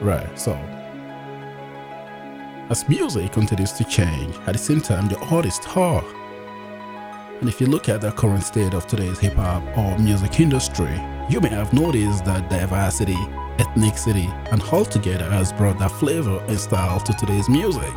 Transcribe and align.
Right, 0.00 0.38
so 0.38 0.52
as 2.70 2.88
music 2.88 3.32
continues 3.32 3.72
to 3.72 3.84
change, 3.84 4.36
at 4.46 4.52
the 4.52 4.58
same 4.58 4.80
time, 4.80 5.08
the 5.08 5.18
artists 5.18 5.66
are. 5.74 6.04
And 7.40 7.48
if 7.48 7.60
you 7.60 7.66
look 7.66 7.88
at 7.88 8.00
the 8.00 8.12
current 8.12 8.44
state 8.44 8.74
of 8.74 8.86
today's 8.86 9.18
hip 9.18 9.34
hop 9.34 9.62
or 9.76 9.98
music 9.98 10.38
industry, 10.38 11.00
you 11.28 11.40
may 11.40 11.48
have 11.48 11.72
noticed 11.72 12.24
that 12.26 12.48
diversity, 12.50 13.16
ethnicity, 13.56 14.28
and 14.52 14.62
altogether 14.64 15.28
has 15.30 15.52
brought 15.52 15.78
that 15.78 15.90
flavor 15.92 16.38
and 16.46 16.60
style 16.60 17.00
to 17.00 17.12
today's 17.14 17.48
music. 17.48 17.94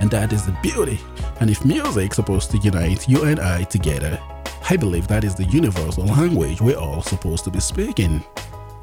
And 0.00 0.10
that 0.10 0.32
is 0.32 0.46
the 0.46 0.56
beauty. 0.62 1.00
And 1.40 1.50
if 1.50 1.64
music 1.64 2.10
is 2.10 2.16
supposed 2.16 2.50
to 2.50 2.58
unite 2.58 3.08
you 3.08 3.24
and 3.24 3.40
I 3.40 3.64
together, 3.64 4.20
I 4.68 4.76
believe 4.76 5.08
that 5.08 5.24
is 5.24 5.34
the 5.34 5.46
universal 5.46 6.04
language 6.04 6.60
we're 6.60 6.76
all 6.76 7.02
supposed 7.02 7.44
to 7.44 7.50
be 7.50 7.60
speaking 7.60 8.22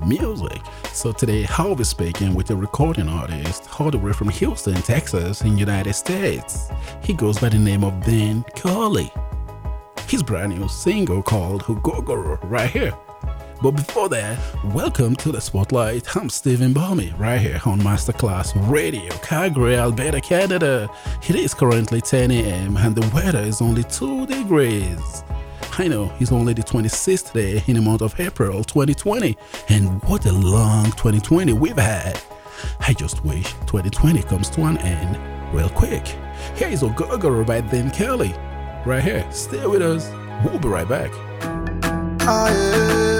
music. 0.05 0.61
So 0.93 1.11
today 1.11 1.45
I'll 1.57 1.75
be 1.75 1.83
speaking 1.83 2.33
with 2.35 2.49
a 2.51 2.55
recording 2.55 3.07
artist 3.07 3.79
all 3.79 3.91
the 3.91 3.97
way 3.97 4.13
from 4.13 4.29
Houston, 4.29 4.75
Texas 4.75 5.41
in 5.41 5.57
United 5.57 5.93
States. 5.93 6.69
He 7.01 7.13
goes 7.13 7.39
by 7.39 7.49
the 7.49 7.57
name 7.59 7.83
of 7.83 8.03
Dean 8.05 8.43
Kelly. 8.55 9.11
His 10.07 10.23
brand 10.23 10.57
new 10.57 10.67
single 10.67 11.21
called 11.21 11.63
Ogogoro 11.63 12.37
right 12.43 12.69
here. 12.69 12.93
But 13.61 13.71
before 13.71 14.07
that, 14.09 14.39
welcome 14.65 15.15
to 15.15 15.31
the 15.31 15.41
Spotlight. 15.41 16.15
I'm 16.15 16.29
Stephen 16.29 16.73
Balmy 16.73 17.11
right 17.17 17.41
here 17.41 17.59
on 17.65 17.79
Masterclass 17.81 18.53
Radio, 18.69 19.11
Calgary, 19.23 19.75
Alberta, 19.77 20.21
Canada. 20.21 20.87
It 21.27 21.35
is 21.35 21.55
currently 21.55 21.99
10 21.99 22.29
a.m. 22.29 22.77
and 22.77 22.95
the 22.95 23.09
weather 23.15 23.39
is 23.39 23.59
only 23.59 23.83
2 23.83 24.27
degrees. 24.27 25.16
I 25.79 25.87
know 25.87 26.11
it's 26.19 26.31
only 26.31 26.53
the 26.53 26.63
26th 26.63 27.33
day 27.33 27.63
in 27.67 27.75
the 27.75 27.81
month 27.81 28.01
of 28.01 28.19
April 28.19 28.63
2020, 28.63 29.37
and 29.69 30.03
what 30.05 30.25
a 30.25 30.31
long 30.31 30.85
2020 30.85 31.53
we've 31.53 31.77
had. 31.77 32.19
I 32.79 32.93
just 32.93 33.23
wish 33.23 33.53
2020 33.67 34.23
comes 34.23 34.49
to 34.51 34.63
an 34.63 34.79
end 34.79 35.53
real 35.53 35.69
quick. 35.69 36.07
Here 36.55 36.69
is 36.69 36.81
Ogogoro 36.81 37.45
by 37.45 37.61
Dean 37.61 37.91
Kelly. 37.91 38.33
Right 38.87 39.03
here. 39.03 39.23
Stay 39.31 39.67
with 39.67 39.83
us. 39.83 40.09
We'll 40.43 40.57
be 40.57 40.67
right 40.67 40.89
back. 40.89 41.11
Oh, 42.29 43.17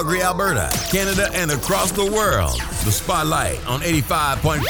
Calgary, 0.00 0.22
Alberta, 0.22 0.70
Canada, 0.90 1.28
and 1.34 1.50
across 1.50 1.92
the 1.92 2.10
world. 2.10 2.58
The 2.86 2.90
Spotlight 2.90 3.58
on 3.66 3.80
85.5 3.80 4.62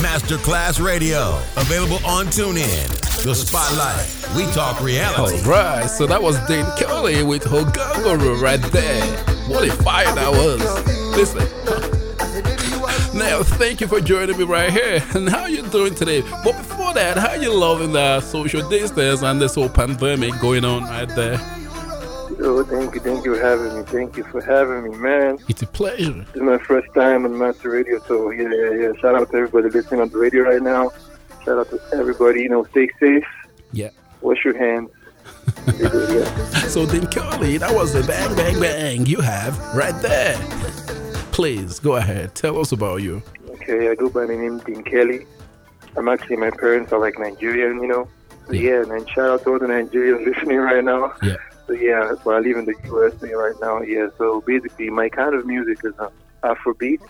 Masterclass 0.00 0.82
Radio. 0.82 1.36
Available 1.58 1.96
on 2.06 2.24
TuneIn. 2.28 2.88
The 3.22 3.34
Spotlight. 3.34 4.34
We 4.34 4.50
talk 4.54 4.80
reality. 4.80 5.44
Alright, 5.44 5.90
so 5.90 6.06
that 6.06 6.22
was 6.22 6.38
Dean 6.46 6.64
Kelly 6.78 7.22
with 7.22 7.42
Ogogoro 7.44 8.40
right 8.40 8.62
there. 8.72 9.04
What 9.46 9.68
a 9.68 9.72
fire 9.82 10.06
that 10.14 10.30
was. 10.30 10.62
Listen. 11.18 11.40
Now, 13.14 13.42
thank 13.42 13.82
you 13.82 13.88
for 13.88 14.00
joining 14.00 14.38
me 14.38 14.44
right 14.44 14.72
here. 14.72 15.04
And 15.14 15.28
how 15.28 15.44
you 15.48 15.68
doing 15.68 15.94
today? 15.94 16.22
But 16.22 16.56
before 16.56 16.94
that, 16.94 17.18
how 17.18 17.34
you 17.34 17.54
loving 17.54 17.92
the 17.92 18.22
social 18.22 18.66
distance 18.70 19.22
and 19.22 19.38
this 19.38 19.54
whole 19.54 19.68
pandemic 19.68 20.40
going 20.40 20.64
on 20.64 20.84
right 20.84 21.10
there? 21.10 21.61
Oh, 22.44 22.64
thank 22.64 22.94
you, 22.94 23.00
thank 23.00 23.24
you 23.24 23.34
for 23.36 23.40
having 23.40 23.76
me. 23.78 23.82
Thank 23.84 24.16
you 24.16 24.24
for 24.24 24.40
having 24.40 24.90
me, 24.90 24.96
man. 24.96 25.38
It's 25.48 25.62
a 25.62 25.66
pleasure. 25.66 26.12
This 26.12 26.34
is 26.36 26.42
my 26.42 26.58
first 26.58 26.88
time 26.94 27.24
on 27.24 27.38
Master 27.38 27.70
Radio, 27.70 28.00
so 28.06 28.30
yeah, 28.30 28.48
yeah, 28.52 28.70
yeah. 28.72 28.92
Shout 29.00 29.14
out 29.14 29.30
to 29.30 29.36
everybody 29.36 29.70
listening 29.70 30.00
on 30.00 30.08
the 30.08 30.18
radio 30.18 30.42
right 30.42 30.62
now. 30.62 30.90
Shout 31.44 31.58
out 31.58 31.70
to 31.70 31.80
everybody. 31.92 32.42
You 32.42 32.48
know, 32.48 32.64
stay 32.64 32.88
safe. 32.98 33.24
Yeah. 33.72 33.90
Wash 34.20 34.44
your 34.44 34.56
hands. 34.58 34.90
Stay 35.68 35.88
good, 35.88 36.24
yeah. 36.24 36.52
So 36.68 36.84
then, 36.84 37.06
Kelly, 37.08 37.58
that 37.58 37.72
was 37.74 37.92
the 37.92 38.02
bang, 38.02 38.34
bang, 38.36 38.58
bang 38.60 39.06
you 39.06 39.20
have 39.20 39.58
right 39.74 39.94
there. 40.02 40.36
Please 41.32 41.78
go 41.78 41.96
ahead. 41.96 42.34
Tell 42.34 42.58
us 42.58 42.72
about 42.72 43.02
you. 43.02 43.22
Okay, 43.50 43.88
I 43.90 43.94
go 43.94 44.08
by 44.10 44.26
the 44.26 44.36
name 44.36 44.58
Dean 44.58 44.82
Kelly. 44.82 45.26
I'm 45.96 46.08
actually 46.08 46.36
my 46.36 46.50
parents 46.50 46.92
are 46.92 46.98
like 46.98 47.18
Nigerian, 47.18 47.80
you 47.80 47.88
know. 47.88 48.08
So 48.46 48.52
Yeah. 48.54 48.82
yeah, 48.84 48.94
and 48.96 49.08
shout 49.10 49.30
out 49.30 49.42
to 49.44 49.50
all 49.52 49.58
the 49.58 49.66
Nigerians 49.66 50.26
listening 50.34 50.58
right 50.58 50.82
now. 50.82 51.12
Yeah. 51.22 51.36
So 51.66 51.72
yeah, 51.74 52.12
so 52.22 52.32
I 52.32 52.40
live 52.40 52.56
in 52.56 52.64
the 52.64 52.74
USA 52.86 53.32
right 53.34 53.54
now. 53.60 53.80
Yeah, 53.82 54.08
so 54.18 54.40
basically 54.42 54.90
my 54.90 55.08
kind 55.08 55.34
of 55.34 55.46
music 55.46 55.78
is 55.84 55.92
uh, 55.98 56.08
Afrobeat. 56.42 57.00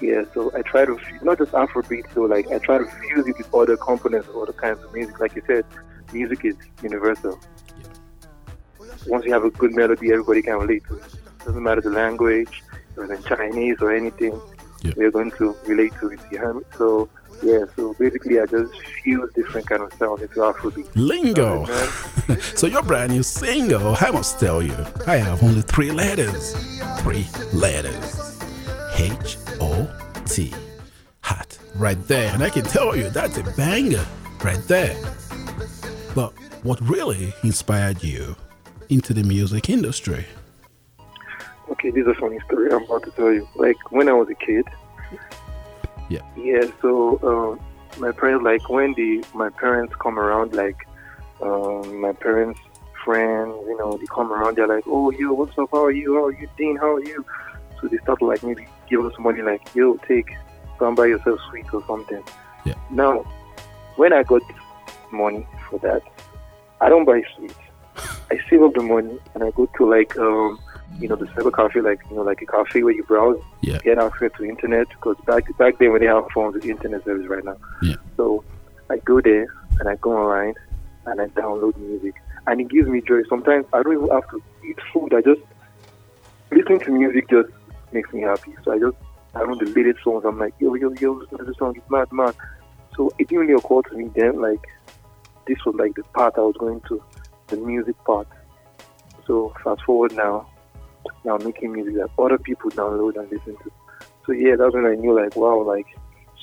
Yeah, 0.00 0.24
so 0.34 0.50
I 0.54 0.62
try 0.62 0.84
to 0.84 0.98
f- 0.98 1.22
not 1.22 1.38
just 1.38 1.52
Afrobeat, 1.52 2.12
so 2.12 2.22
like 2.22 2.48
I 2.50 2.58
try 2.58 2.78
to 2.78 2.84
fuse 2.84 3.26
it 3.26 3.38
with 3.38 3.54
other 3.54 3.76
components, 3.76 4.28
of 4.28 4.36
other 4.36 4.52
kinds 4.52 4.82
of 4.82 4.92
music. 4.92 5.18
Like 5.20 5.34
you 5.36 5.42
said, 5.46 5.64
music 6.12 6.44
is 6.44 6.56
universal. 6.82 7.38
Once 9.06 9.24
you 9.24 9.32
have 9.32 9.44
a 9.44 9.50
good 9.50 9.74
melody, 9.74 10.10
everybody 10.12 10.42
can 10.42 10.56
relate 10.58 10.84
to 10.88 10.96
it. 10.96 11.04
Doesn't 11.44 11.62
matter 11.62 11.80
the 11.80 11.90
language, 11.90 12.62
whether 12.96 13.14
it's 13.14 13.24
Chinese 13.24 13.76
or 13.80 13.92
anything, 13.94 14.38
Yeah. 14.82 14.92
we're 14.96 15.10
going 15.12 15.30
to 15.32 15.56
relate 15.66 15.92
to 16.00 16.08
it. 16.10 16.20
You 16.30 16.38
hear 16.38 16.54
me? 16.54 16.62
So 16.76 17.08
yeah, 17.42 17.64
so 17.74 17.94
basically 17.94 18.40
I 18.40 18.46
just 18.46 18.72
fuse 19.02 19.30
different 19.34 19.66
kind 19.66 19.82
of 19.82 19.92
sounds 19.94 20.22
into 20.22 20.36
Afrobeat. 20.36 20.88
Lingo. 20.94 21.66
Man. 21.66 22.40
so 22.54 22.66
your 22.66 22.82
brand 22.82 23.12
new 23.12 23.22
single, 23.22 23.96
I 24.00 24.10
must 24.10 24.38
tell 24.40 24.62
you, 24.62 24.76
I 25.06 25.16
have 25.16 25.42
only 25.42 25.62
three 25.62 25.90
letters. 25.90 26.54
Three 27.00 27.26
letters. 27.52 28.40
H 28.94 29.36
O 29.60 29.88
T. 30.26 30.52
Hot. 31.22 31.58
Right 31.74 32.02
there. 32.08 32.32
And 32.32 32.42
I 32.42 32.50
can 32.50 32.64
tell 32.64 32.96
you 32.96 33.10
that's 33.10 33.36
a 33.38 33.42
banger. 33.42 34.06
Right 34.42 34.62
there. 34.68 34.96
But 36.14 36.32
what 36.62 36.80
really 36.80 37.34
inspired 37.42 38.02
you 38.02 38.36
into 38.88 39.12
the 39.12 39.22
music 39.22 39.68
industry? 39.68 40.24
Okay, 41.70 41.90
this 41.90 42.02
is 42.02 42.08
a 42.08 42.14
funny 42.14 42.38
story 42.46 42.72
I'm 42.72 42.84
about 42.84 43.02
to 43.04 43.10
tell 43.10 43.32
you. 43.32 43.46
Like 43.56 43.76
when 43.90 44.08
I 44.08 44.12
was 44.12 44.28
a 44.30 44.34
kid. 44.34 44.64
Yeah. 46.08 46.20
Yeah. 46.36 46.66
So 46.80 47.18
um, 47.22 48.00
my 48.00 48.12
parents, 48.12 48.44
like 48.44 48.68
when 48.68 48.94
the 48.94 49.24
my 49.34 49.50
parents 49.50 49.94
come 49.98 50.18
around, 50.18 50.54
like 50.54 50.76
um, 51.40 52.00
my 52.00 52.12
parents' 52.12 52.60
friends, 53.04 53.54
you 53.66 53.76
know, 53.78 53.96
they 53.96 54.06
come 54.06 54.32
around. 54.32 54.56
They're 54.56 54.68
like, 54.68 54.84
"Oh, 54.86 55.10
yo, 55.10 55.32
what's 55.32 55.56
up? 55.58 55.70
How 55.72 55.84
are 55.84 55.90
you? 55.90 56.14
How 56.14 56.24
are 56.26 56.32
you, 56.32 56.48
Dean? 56.56 56.76
How 56.76 56.94
are 56.94 57.04
you?" 57.04 57.24
So 57.80 57.88
they 57.88 57.98
start 57.98 58.22
like 58.22 58.42
maybe 58.42 58.66
give 58.88 59.04
us 59.04 59.12
money, 59.18 59.42
like, 59.42 59.62
"Yo, 59.74 59.96
take, 60.08 60.34
go 60.78 60.88
and 60.88 60.96
buy 60.96 61.06
yourself 61.06 61.40
sweets 61.50 61.70
or 61.72 61.84
something." 61.86 62.22
Yeah. 62.64 62.74
Now, 62.90 63.24
when 63.96 64.12
I 64.12 64.22
got 64.22 64.42
money 65.10 65.46
for 65.68 65.78
that, 65.80 66.02
I 66.80 66.88
don't 66.88 67.04
buy 67.04 67.22
sweets. 67.36 67.54
I 68.30 68.38
save 68.50 68.62
up 68.62 68.74
the 68.74 68.82
money 68.82 69.18
and 69.34 69.44
I 69.44 69.50
go 69.50 69.66
to 69.66 69.88
like 69.88 70.16
um, 70.18 70.58
you 70.98 71.08
know 71.08 71.16
the 71.16 71.26
cyber 71.26 71.52
cafe, 71.54 71.80
like 71.80 72.00
you 72.10 72.16
know 72.16 72.22
like 72.22 72.40
a 72.42 72.46
cafe 72.46 72.82
where 72.82 72.94
you 72.94 73.04
browse, 73.04 73.40
Yeah. 73.62 73.78
get 73.78 73.98
access 73.98 74.30
to 74.38 74.44
internet. 74.44 74.88
Because 74.88 75.16
back 75.26 75.44
back 75.58 75.78
then 75.78 75.92
when 75.92 76.00
they 76.00 76.06
have 76.06 76.24
phones, 76.34 76.60
the 76.60 76.70
internet 76.70 77.04
service 77.04 77.26
right 77.28 77.44
now. 77.44 77.56
Yeah. 77.82 77.96
So 78.16 78.44
I 78.90 78.96
go 78.98 79.20
there 79.20 79.46
and 79.80 79.88
I 79.88 79.96
go 79.96 80.12
online 80.16 80.54
and 81.06 81.20
I 81.20 81.26
download 81.28 81.76
music, 81.76 82.14
and 82.46 82.60
it 82.60 82.68
gives 82.68 82.88
me 82.88 83.00
joy. 83.02 83.22
Sometimes 83.28 83.66
I 83.72 83.82
don't 83.82 83.92
even 83.94 84.08
have 84.08 84.28
to 84.30 84.42
eat 84.68 84.78
food. 84.92 85.12
I 85.14 85.20
just 85.20 85.40
listening 86.50 86.80
to 86.80 86.90
music 86.92 87.28
just 87.28 87.48
makes 87.92 88.12
me 88.12 88.22
happy. 88.22 88.54
So 88.64 88.72
I 88.72 88.78
just 88.78 88.96
I 89.34 89.44
know 89.44 89.54
the 89.54 89.66
latest 89.66 90.02
songs. 90.02 90.24
I'm 90.24 90.38
like, 90.38 90.54
yo, 90.58 90.74
yo, 90.74 90.92
yo, 90.98 91.12
listen 91.12 91.38
to 91.38 91.44
this 91.44 91.56
song. 91.58 91.74
It's 91.76 91.90
mad, 91.90 92.10
mad. 92.10 92.34
So 92.96 93.10
it 93.18 93.28
didn't 93.28 93.46
really 93.46 93.52
occur 93.52 93.82
to 93.90 93.94
me 93.96 94.10
then, 94.14 94.40
like, 94.40 94.64
this 95.46 95.58
was 95.66 95.74
like 95.74 95.94
the 95.94 96.02
part 96.14 96.34
I 96.38 96.40
was 96.40 96.56
going 96.58 96.80
to, 96.88 97.02
the 97.48 97.56
music 97.58 97.94
part. 98.04 98.26
So 99.26 99.52
fast 99.62 99.82
forward 99.82 100.14
now, 100.14 100.48
now 101.24 101.36
making 101.38 101.72
music 101.72 101.94
that 101.94 102.10
other 102.18 102.38
people 102.38 102.70
download 102.70 103.16
and 103.16 103.30
listen 103.30 103.56
to. 103.56 103.70
So 104.26 104.32
yeah, 104.32 104.56
that's 104.56 104.74
when 104.74 104.86
I 104.86 104.94
knew, 104.94 105.14
like, 105.14 105.36
wow, 105.36 105.62
like, 105.62 105.86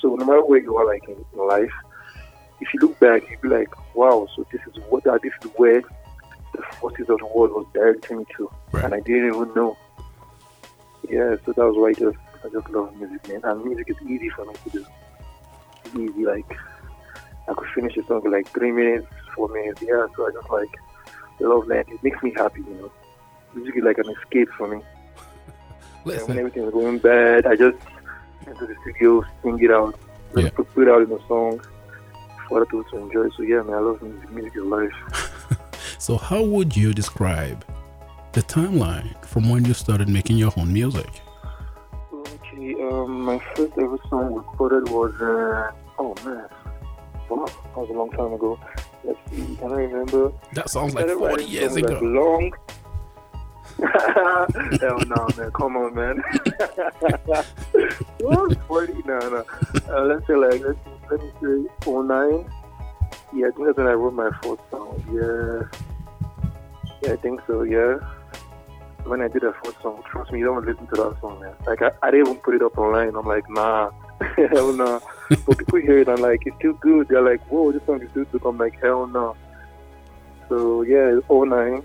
so 0.00 0.14
no 0.14 0.24
matter 0.24 0.44
where 0.44 0.60
you 0.60 0.76
are, 0.76 0.86
like, 0.86 1.08
in, 1.08 1.24
in 1.32 1.46
life, 1.46 1.72
if 2.60 2.72
you 2.72 2.80
look 2.80 2.98
back, 2.98 3.28
you'd 3.28 3.40
be 3.40 3.48
like, 3.48 3.94
wow, 3.94 4.26
so 4.34 4.46
this 4.50 4.60
is 4.66 4.82
what, 4.88 5.04
this 5.04 5.32
is 5.42 5.50
where 5.56 5.82
the 6.54 6.62
forces 6.80 7.10
of 7.10 7.18
the 7.18 7.26
world 7.26 7.50
was 7.50 7.66
directing 7.74 8.18
me 8.18 8.26
to. 8.36 8.50
Right. 8.72 8.84
And 8.84 8.94
I 8.94 9.00
didn't 9.00 9.34
even 9.34 9.52
know. 9.54 9.76
Yeah, 11.10 11.36
so 11.44 11.52
that 11.52 11.64
was 11.66 11.76
why 11.76 11.90
I 11.90 11.92
just, 11.92 12.16
I 12.44 12.48
just 12.48 12.70
love 12.70 12.96
music, 12.96 13.28
man. 13.28 13.40
And 13.44 13.64
music 13.64 13.90
is 13.90 13.96
easy 14.08 14.30
for 14.30 14.46
me 14.46 14.54
to 14.64 14.70
do. 14.70 14.86
It's 15.84 15.94
easy, 15.94 16.24
like, 16.24 16.50
I 17.46 17.52
could 17.52 17.68
finish 17.74 17.96
a 17.98 18.06
song 18.06 18.22
in 18.24 18.32
like 18.32 18.48
three 18.48 18.72
minutes, 18.72 19.06
four 19.34 19.48
minutes, 19.48 19.82
yeah, 19.82 20.06
so 20.16 20.26
I 20.26 20.30
just 20.32 20.48
like, 20.48 20.74
love 21.40 21.66
that. 21.66 21.88
It 21.88 22.02
makes 22.02 22.22
me 22.22 22.32
happy, 22.34 22.60
you 22.60 22.74
know. 22.74 22.92
Music 23.54 23.76
is 23.76 23.84
like 23.84 23.98
an 23.98 24.10
escape 24.10 24.48
for 24.56 24.68
me. 24.68 24.82
Yeah, 26.06 26.10
when 26.10 26.16
Listen, 26.18 26.38
everything's 26.38 26.72
going 26.72 26.98
bad, 26.98 27.46
I 27.46 27.56
just 27.56 27.78
into 28.46 28.66
the 28.66 28.74
studio, 28.82 29.24
sing 29.42 29.58
it 29.62 29.70
out, 29.70 29.98
Yeah. 30.36 30.50
put, 30.50 30.66
it 30.76 30.88
out 30.88 31.00
in 31.00 31.10
a 31.10 31.18
song 31.26 31.62
for 32.46 32.58
other 32.58 32.66
people 32.66 32.84
to 32.90 32.98
enjoy. 32.98 33.30
So 33.36 33.42
yeah, 33.42 33.62
man, 33.62 33.74
I 33.74 33.78
love 33.78 34.02
music. 34.02 34.30
Music 34.30 34.52
is 34.56 34.64
life. 34.64 34.92
so 35.98 36.18
how 36.18 36.42
would 36.42 36.76
you 36.76 36.92
describe 36.92 37.64
the 38.32 38.42
timeline 38.42 39.16
from 39.24 39.48
when 39.48 39.64
you 39.64 39.72
started 39.72 40.10
making 40.10 40.36
your 40.36 40.52
own 40.58 40.70
music? 40.74 41.08
Okay, 42.12 42.74
um, 42.82 43.22
my 43.22 43.38
first 43.54 43.72
ever 43.78 43.96
song 44.10 44.34
recorded 44.34 44.90
was, 44.90 45.14
uh, 45.22 45.72
oh 45.98 46.14
man, 46.22 46.46
wow, 47.30 47.46
that 47.46 47.76
was 47.78 47.88
a 47.88 47.92
long 47.94 48.10
time 48.10 48.34
ago. 48.34 48.58
Let's 49.04 49.18
see, 49.30 49.56
can 49.56 49.72
I 49.72 49.76
remember? 49.76 50.32
That 50.52 50.68
sounds 50.68 50.94
like 50.94 51.08
40 51.08 51.44
years 51.44 51.72
songs, 51.72 51.80
like, 51.82 51.96
ago. 51.96 52.00
long. 52.04 52.52
Hell 54.80 54.98
no, 55.06 55.28
man. 55.36 55.50
Come 55.52 55.76
on, 55.76 55.94
man. 55.94 56.22
40? 58.68 58.92
No, 59.04 59.18
no. 59.18 59.44
Uh, 59.88 60.04
let's 60.04 60.26
say, 60.26 60.34
like, 60.34 60.60
let's, 60.62 60.78
let 61.10 61.20
me 61.20 61.30
say 61.40 61.68
09. 61.86 62.50
Yeah, 63.34 63.48
I 63.48 63.50
think 63.50 63.66
that's 63.66 63.78
when 63.78 63.86
I 63.86 63.92
wrote 63.92 64.14
my 64.14 64.30
first 64.42 64.62
song. 64.70 65.02
Yeah. 65.12 65.62
Yeah, 67.02 67.12
I 67.12 67.16
think 67.16 67.40
so, 67.46 67.62
yeah. 67.62 67.98
When 69.04 69.20
I 69.20 69.28
did 69.28 69.42
that 69.42 69.54
first 69.64 69.82
song, 69.82 70.02
trust 70.10 70.32
me, 70.32 70.38
you 70.38 70.46
don't 70.46 70.64
listen 70.64 70.86
to 70.86 70.96
that 70.96 71.16
song, 71.20 71.40
man. 71.40 71.54
Like, 71.66 71.82
I, 71.82 71.90
I 72.02 72.10
didn't 72.10 72.28
even 72.28 72.40
put 72.40 72.54
it 72.54 72.62
up 72.62 72.78
online. 72.78 73.14
I'm 73.14 73.26
like, 73.26 73.48
nah. 73.50 73.90
hell 74.36 74.72
no. 74.72 75.02
But 75.28 75.58
people 75.58 75.80
hear 75.80 75.98
it 75.98 76.08
and, 76.08 76.20
like, 76.20 76.46
it's 76.46 76.56
still 76.56 76.74
good. 76.74 77.08
They're 77.08 77.22
like, 77.22 77.42
whoa, 77.48 77.72
this 77.72 77.84
song 77.84 78.00
is 78.00 78.10
good. 78.12 78.28
I'm 78.44 78.56
like, 78.56 78.80
hell 78.80 79.06
no. 79.06 79.36
So, 80.48 80.82
yeah, 80.82 81.18
09. 81.28 81.82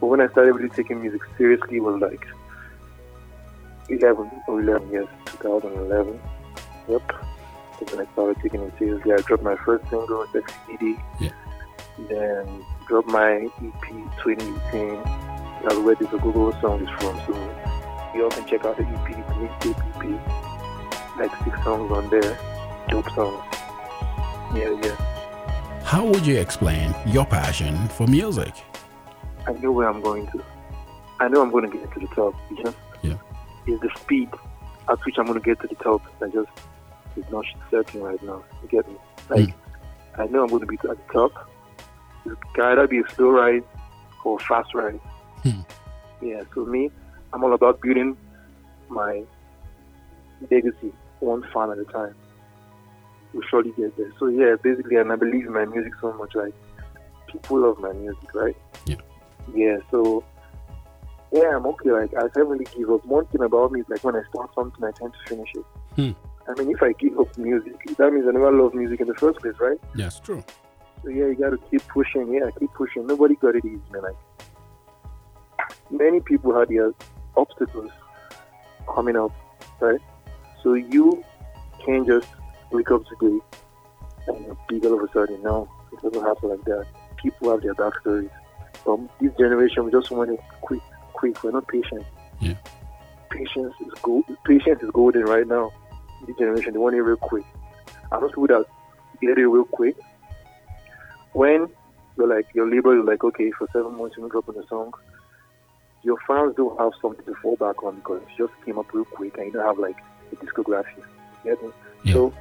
But 0.00 0.06
when 0.06 0.20
I 0.20 0.28
started 0.28 0.54
really 0.54 0.70
taking 0.70 1.02
music 1.02 1.20
seriously, 1.36 1.78
was 1.78 2.00
like 2.00 2.26
11 3.90 4.30
or 4.46 4.60
11 4.60 4.90
years, 4.90 5.08
2011. 5.26 6.20
Yep. 6.88 7.12
When 7.90 8.06
I 8.06 8.12
started 8.12 8.36
taking 8.42 8.62
it 8.62 8.72
seriously. 8.78 9.12
I 9.12 9.16
dropped 9.18 9.42
my 9.42 9.56
first 9.56 9.88
single, 9.90 10.26
Sexy 10.32 10.54
CD. 10.66 10.96
Yeah. 11.18 11.30
Then 12.08 12.64
dropped 12.86 13.08
my 13.08 13.48
EP 13.62 13.88
2018. 14.22 15.02
That's 15.62 15.76
where 15.76 15.94
this 15.94 16.08
Google 16.10 16.52
song 16.60 16.86
is 16.86 16.90
from. 17.00 17.18
So 17.26 17.34
you 18.14 18.24
all 18.24 18.30
can 18.30 18.46
check 18.46 18.64
out 18.64 18.76
the 18.76 18.84
EP, 18.84 19.08
the 19.60 19.70
EP. 19.70 21.18
Like 21.18 21.44
six 21.44 21.62
songs 21.64 21.90
on 21.92 22.08
there. 22.10 22.38
Dope 22.88 23.10
songs. 23.10 23.44
Yeah, 24.54 24.78
yeah. 24.82 24.96
How 25.84 26.04
would 26.04 26.26
you 26.26 26.38
explain 26.38 26.94
your 27.06 27.26
passion 27.26 27.76
for 27.88 28.06
music? 28.06 28.52
I 29.46 29.52
know 29.54 29.72
where 29.72 29.88
I'm 29.88 30.00
going 30.00 30.26
to. 30.28 30.42
I 31.18 31.28
know 31.28 31.42
I'm 31.42 31.50
going 31.50 31.70
to 31.70 31.76
get 31.76 31.92
to 31.92 32.00
the 32.00 32.06
top. 32.08 32.34
It's 32.50 32.62
just 32.62 32.76
Yeah. 33.02 33.16
it's 33.66 33.80
the 33.82 33.90
speed 34.00 34.28
at 34.88 34.98
which 35.04 35.16
I'm 35.18 35.26
going 35.26 35.38
to 35.40 35.44
get 35.44 35.60
to 35.60 35.66
the 35.66 35.74
top 35.76 36.02
that 36.18 36.32
just 36.32 36.48
is 37.16 37.24
not 37.30 37.44
certain 37.70 38.02
right 38.02 38.22
now. 38.22 38.42
You 38.62 38.68
get 38.68 38.88
me? 38.88 38.96
Like 39.28 39.54
I 40.18 40.26
know 40.26 40.42
I'm 40.42 40.48
going 40.48 40.60
to 40.60 40.66
be 40.66 40.76
at 40.76 40.82
the 40.82 41.12
top. 41.12 41.48
It 42.26 42.36
can 42.54 42.64
either 42.64 42.86
be 42.86 42.98
a 42.98 43.08
slow 43.14 43.30
ride 43.30 43.64
or 44.24 44.36
a 44.38 44.44
fast 44.44 44.74
ride. 44.74 45.00
Hmm. 45.42 45.60
Yeah. 46.22 46.42
So 46.54 46.64
me, 46.64 46.90
I'm 47.32 47.42
all 47.44 47.54
about 47.54 47.80
building 47.80 48.16
my 48.88 49.22
legacy 50.50 50.92
one 51.20 51.42
fan 51.52 51.70
at 51.70 51.78
a 51.78 51.84
time. 51.84 52.14
We'll 53.32 53.42
surely 53.48 53.72
get 53.76 53.96
there. 53.96 54.10
So 54.18 54.26
yeah, 54.26 54.56
basically, 54.62 54.96
and 54.96 55.12
I 55.12 55.16
believe 55.16 55.46
in 55.46 55.52
my 55.52 55.64
music 55.64 55.92
so 56.00 56.12
much. 56.14 56.34
Like 56.34 56.54
people 57.28 57.60
love 57.60 57.78
my 57.78 57.92
music, 57.92 58.34
right? 58.34 58.56
Yeah. 58.86 58.96
Yeah. 59.54 59.78
So 59.90 60.24
yeah, 61.32 61.56
I'm 61.56 61.66
okay. 61.66 61.90
Like 61.90 62.14
I 62.14 62.40
really 62.40 62.66
give 62.76 62.90
up. 62.90 63.04
One 63.04 63.26
thing 63.26 63.42
about 63.42 63.72
me 63.72 63.80
is 63.80 63.88
like 63.88 64.02
when 64.04 64.16
I 64.16 64.22
start 64.32 64.54
something, 64.54 64.82
I 64.84 64.90
tend 64.92 65.12
to 65.12 65.28
finish 65.28 65.50
it. 65.54 65.64
Hmm. 65.96 66.10
I 66.48 66.54
mean, 66.60 66.74
if 66.74 66.82
I 66.82 66.92
give 66.92 67.18
up 67.18 67.36
music, 67.38 67.76
that 67.96 68.12
means 68.12 68.26
I 68.26 68.32
never 68.32 68.50
loved 68.50 68.74
music 68.74 69.00
in 69.00 69.06
the 69.06 69.14
first 69.14 69.38
place, 69.38 69.54
right? 69.60 69.78
Yes, 69.94 70.18
true. 70.18 70.42
So 71.02 71.10
yeah, 71.10 71.26
you 71.26 71.34
got 71.34 71.50
to 71.50 71.58
keep 71.70 71.86
pushing. 71.88 72.32
Yeah, 72.34 72.50
keep 72.58 72.72
pushing. 72.74 73.06
Nobody 73.06 73.36
got 73.36 73.54
it 73.54 73.64
easy, 73.64 73.80
man. 73.92 74.02
Like 74.02 74.16
many 75.90 76.20
people 76.20 76.58
had 76.58 76.68
their 76.68 76.92
obstacles 77.36 77.90
coming 78.92 79.16
up, 79.16 79.32
right? 79.80 80.00
So 80.62 80.74
you 80.74 81.24
can't 81.84 82.06
just 82.06 82.28
wake 82.70 82.90
up 82.90 83.02
today 83.06 83.38
and 84.26 84.56
big 84.68 84.84
all 84.84 84.94
of 84.94 85.08
a 85.08 85.12
sudden. 85.12 85.42
No, 85.42 85.68
it 85.92 86.00
doesn't 86.02 86.26
happen 86.26 86.50
like 86.50 86.64
that. 86.64 86.86
People 87.16 87.50
have 87.50 87.62
their 87.62 87.74
backstories. 87.74 88.30
But 88.84 88.98
this 89.20 89.32
generation, 89.38 89.84
we 89.84 89.90
just 89.90 90.10
want 90.10 90.30
it 90.30 90.40
quick, 90.60 90.80
quick. 91.12 91.42
We're 91.42 91.52
not 91.52 91.68
patient. 91.68 92.04
Yeah. 92.40 92.54
Patience 93.30 93.74
is 93.80 93.92
gold. 94.02 94.24
Patience 94.44 94.82
is 94.82 94.90
golden 94.90 95.24
right 95.24 95.46
now. 95.46 95.70
This 96.26 96.36
generation, 96.36 96.72
they 96.72 96.78
want 96.78 96.96
it 96.96 97.02
real 97.02 97.16
quick. 97.16 97.44
And 98.10 98.22
those 98.22 98.30
people 98.30 98.48
that 98.48 98.64
get 99.20 99.38
it 99.38 99.46
real 99.46 99.64
quick, 99.64 99.96
when 101.32 101.68
you're 102.16 102.26
like 102.26 102.46
your 102.54 102.68
label 102.68 102.98
is 102.98 103.06
like 103.06 103.22
okay 103.22 103.50
for 103.52 103.68
seven 103.72 103.96
months 103.96 104.16
you're 104.16 104.26
not 104.26 104.32
dropping 104.32 104.62
a 104.62 104.66
song, 104.66 104.92
your 106.02 106.16
fans 106.26 106.54
don't 106.56 106.78
have 106.78 106.92
something 107.00 107.24
to 107.24 107.34
fall 107.40 107.56
back 107.56 107.82
on 107.82 107.96
because 107.96 108.22
it 108.22 108.28
just 108.36 108.52
came 108.64 108.78
up 108.78 108.92
real 108.92 109.04
quick 109.04 109.36
and 109.36 109.46
you 109.46 109.52
don't 109.52 109.64
have 109.64 109.78
like 109.78 109.96
a 110.32 110.36
discography. 110.36 110.96
You 111.44 111.54
get 111.54 111.62
me? 111.62 111.70
Yeah. 112.04 112.14
So 112.14 112.34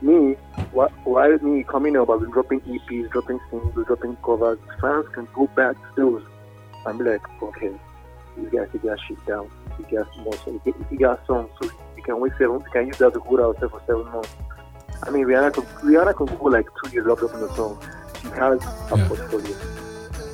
me, 0.00 0.36
why, 0.72 0.88
why 1.04 1.28
me 1.42 1.62
coming 1.64 1.96
up, 1.96 2.10
I've 2.10 2.20
been 2.20 2.30
dropping 2.30 2.60
EPs, 2.60 3.10
dropping 3.10 3.40
singles, 3.50 3.86
dropping 3.86 4.16
covers. 4.16 4.58
Fans 4.80 5.06
can 5.14 5.26
go 5.34 5.46
back 5.48 5.76
to 5.76 5.88
those 5.96 6.22
and 6.86 6.98
be 6.98 7.04
like, 7.04 7.22
okay, 7.42 7.72
you 8.36 8.50
guys 8.50 8.68
you 8.72 8.78
got 8.80 8.98
shit 9.06 9.24
down, 9.26 9.50
you 9.78 9.98
got 9.98 10.16
more, 10.18 10.34
so 10.44 10.52
you, 10.52 10.60
get, 10.64 10.74
you 10.90 10.98
got 10.98 11.26
songs, 11.26 11.50
so 11.60 11.70
you 11.96 12.02
can 12.02 12.20
wait 12.20 12.32
seven, 12.38 12.60
you 12.60 12.66
can 12.72 12.86
use 12.86 12.98
that 12.98 13.12
to 13.14 13.20
hold 13.20 13.40
ourselves 13.40 13.74
for 13.74 13.82
seven 13.86 14.10
months. 14.12 14.30
I 15.02 15.10
mean, 15.10 15.24
Rihanna 15.26 15.54
can, 15.54 15.64
Rihanna 15.64 16.16
can 16.16 16.26
go 16.36 16.44
like 16.46 16.66
two 16.82 16.90
years 16.90 17.06
without 17.06 17.18
dropping 17.18 17.42
a 17.48 17.54
song. 17.56 17.80
She 18.20 18.28
has 18.28 18.60
a 18.92 18.96
Yeah. 18.96 19.08
portfolio. 19.08 19.56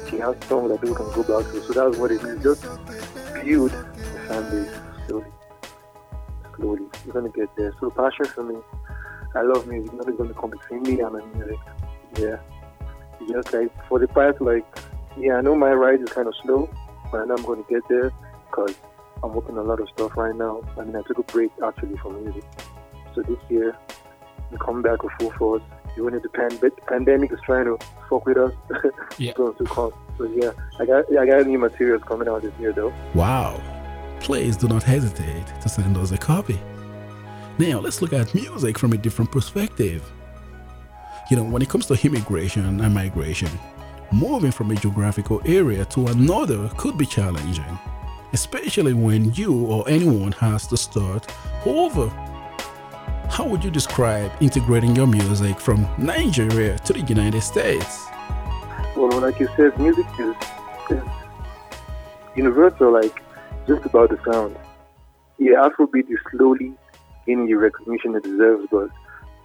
She 0.09 0.19
has 0.19 0.37
songs 0.49 0.71
that 0.71 0.81
people 0.81 0.97
can 0.97 1.13
go 1.13 1.23
back 1.23 1.51
to. 1.53 1.63
So 1.63 1.73
that's 1.73 1.99
what 1.99 2.11
it 2.13 2.23
is. 2.23 2.43
Just 2.43 2.63
build 3.45 3.71
the 3.73 4.19
fan 4.27 4.43
base 4.51 4.71
slowly. 5.07 5.27
Slowly. 6.57 6.87
You're 7.05 7.13
gonna 7.15 7.29
get 7.31 7.55
there. 7.57 7.73
So 7.81 7.91
passion 7.91 8.25
for 8.27 8.43
me. 8.45 8.57
I 9.35 9.43
love 9.43 9.67
music. 9.67 9.93
Nothing's 9.95 10.19
gonna 10.19 10.35
come 10.35 10.51
between 10.51 10.83
me 10.83 11.01
and 11.01 11.13
my 11.13 11.25
music. 11.35 11.59
Yeah. 12.19 12.37
Just 13.29 13.53
like 13.53 13.71
for 13.89 13.99
the 13.99 14.09
past 14.09 14.41
like 14.41 14.65
yeah, 15.17 15.37
I 15.37 15.41
know 15.41 15.55
my 15.55 15.73
ride 15.73 16.01
is 16.01 16.09
kind 16.11 16.27
of 16.29 16.35
slow, 16.43 16.69
but 17.11 17.21
I 17.21 17.25
know 17.25 17.35
I'm 17.37 17.43
gonna 17.45 17.65
get 17.69 17.83
there 17.89 18.11
because 18.51 18.75
I'm 19.23 19.33
working 19.33 19.57
a 19.57 19.63
lot 19.63 19.81
of 19.81 19.89
stuff 19.91 20.17
right 20.17 20.35
now. 20.35 20.63
I 20.79 20.85
mean, 20.85 20.97
I 20.97 21.03
took 21.03 21.19
a 21.19 21.23
break 21.23 21.51
actually 21.65 21.97
from 21.99 22.23
music. 22.23 22.45
So 23.15 23.23
this 23.23 23.39
year, 23.49 23.77
we 24.51 24.59
come 24.59 24.83
back 24.83 25.03
with 25.03 25.13
full 25.19 25.31
force. 25.33 25.63
Even 25.97 26.15
if 26.15 26.23
the 26.25 26.29
pan- 26.29 26.59
the 26.61 26.71
pandemic 26.89 27.33
is 27.33 27.39
trying 27.47 27.67
to 27.67 27.79
fuck 28.11 28.27
with 28.27 28.37
us, 28.37 28.53
Yeah. 29.19 29.31
it's 29.31 29.37
going 29.39 29.55
to 29.55 29.65
come. 29.65 29.93
So 30.19 30.25
yeah, 30.25 30.51
I 30.81 30.85
got 30.87 31.05
I 31.17 31.25
got 31.27 31.47
new 31.47 31.59
materials 31.59 32.03
coming 32.03 32.29
out 32.29 32.43
this 32.43 32.53
year 32.59 32.73
though. 32.73 32.93
Wow. 33.15 33.61
Please 34.21 34.57
do 34.57 34.67
not 34.69 34.83
hesitate 34.83 35.47
to 35.61 35.69
send 35.69 35.97
us 35.97 36.11
a 36.11 36.19
copy. 36.19 36.59
Now, 37.57 37.79
let's 37.79 38.03
look 38.03 38.13
at 38.13 38.35
music 38.35 38.77
from 38.77 38.95
a 38.95 38.97
different 38.97 39.31
perspective. 39.31 40.11
You 41.31 41.37
know, 41.37 41.45
when 41.45 41.63
it 41.63 41.69
comes 41.69 41.87
to 41.87 41.99
immigration 42.05 42.81
and 42.81 42.93
migration, 42.93 43.49
moving 44.11 44.51
from 44.51 44.73
a 44.73 44.75
geographical 44.75 45.41
area 45.45 45.85
to 45.87 46.09
another 46.09 46.69
could 46.77 46.99
be 46.99 47.07
challenging, 47.07 47.79
especially 48.33 48.93
when 48.93 49.33
you 49.35 49.67
or 49.67 49.89
anyone 49.89 50.33
has 50.33 50.67
to 50.67 50.77
start 50.77 51.33
over. 51.65 52.09
How 53.31 53.47
would 53.47 53.63
you 53.63 53.71
describe 53.71 54.33
integrating 54.41 54.97
your 54.97 55.07
music 55.07 55.61
from 55.61 55.89
Nigeria 55.97 56.77
to 56.79 56.93
the 56.93 57.03
United 57.03 57.41
States? 57.41 58.05
Well, 58.97 59.21
like 59.21 59.39
you 59.39 59.49
said, 59.57 59.79
music 59.79 60.07
is, 60.19 60.35
is 60.91 61.03
universal. 62.35 62.93
Like 62.93 63.23
just 63.69 63.85
about 63.87 64.11
the 64.11 64.19
sound. 64.31 64.57
Yeah, 65.39 65.69
Afrobeat 65.69 66.11
is 66.11 66.19
slowly 66.33 66.75
gaining 67.27 67.47
the 67.47 67.55
recognition 67.55 68.15
it 68.15 68.23
deserves, 68.25 68.67
but 68.71 68.89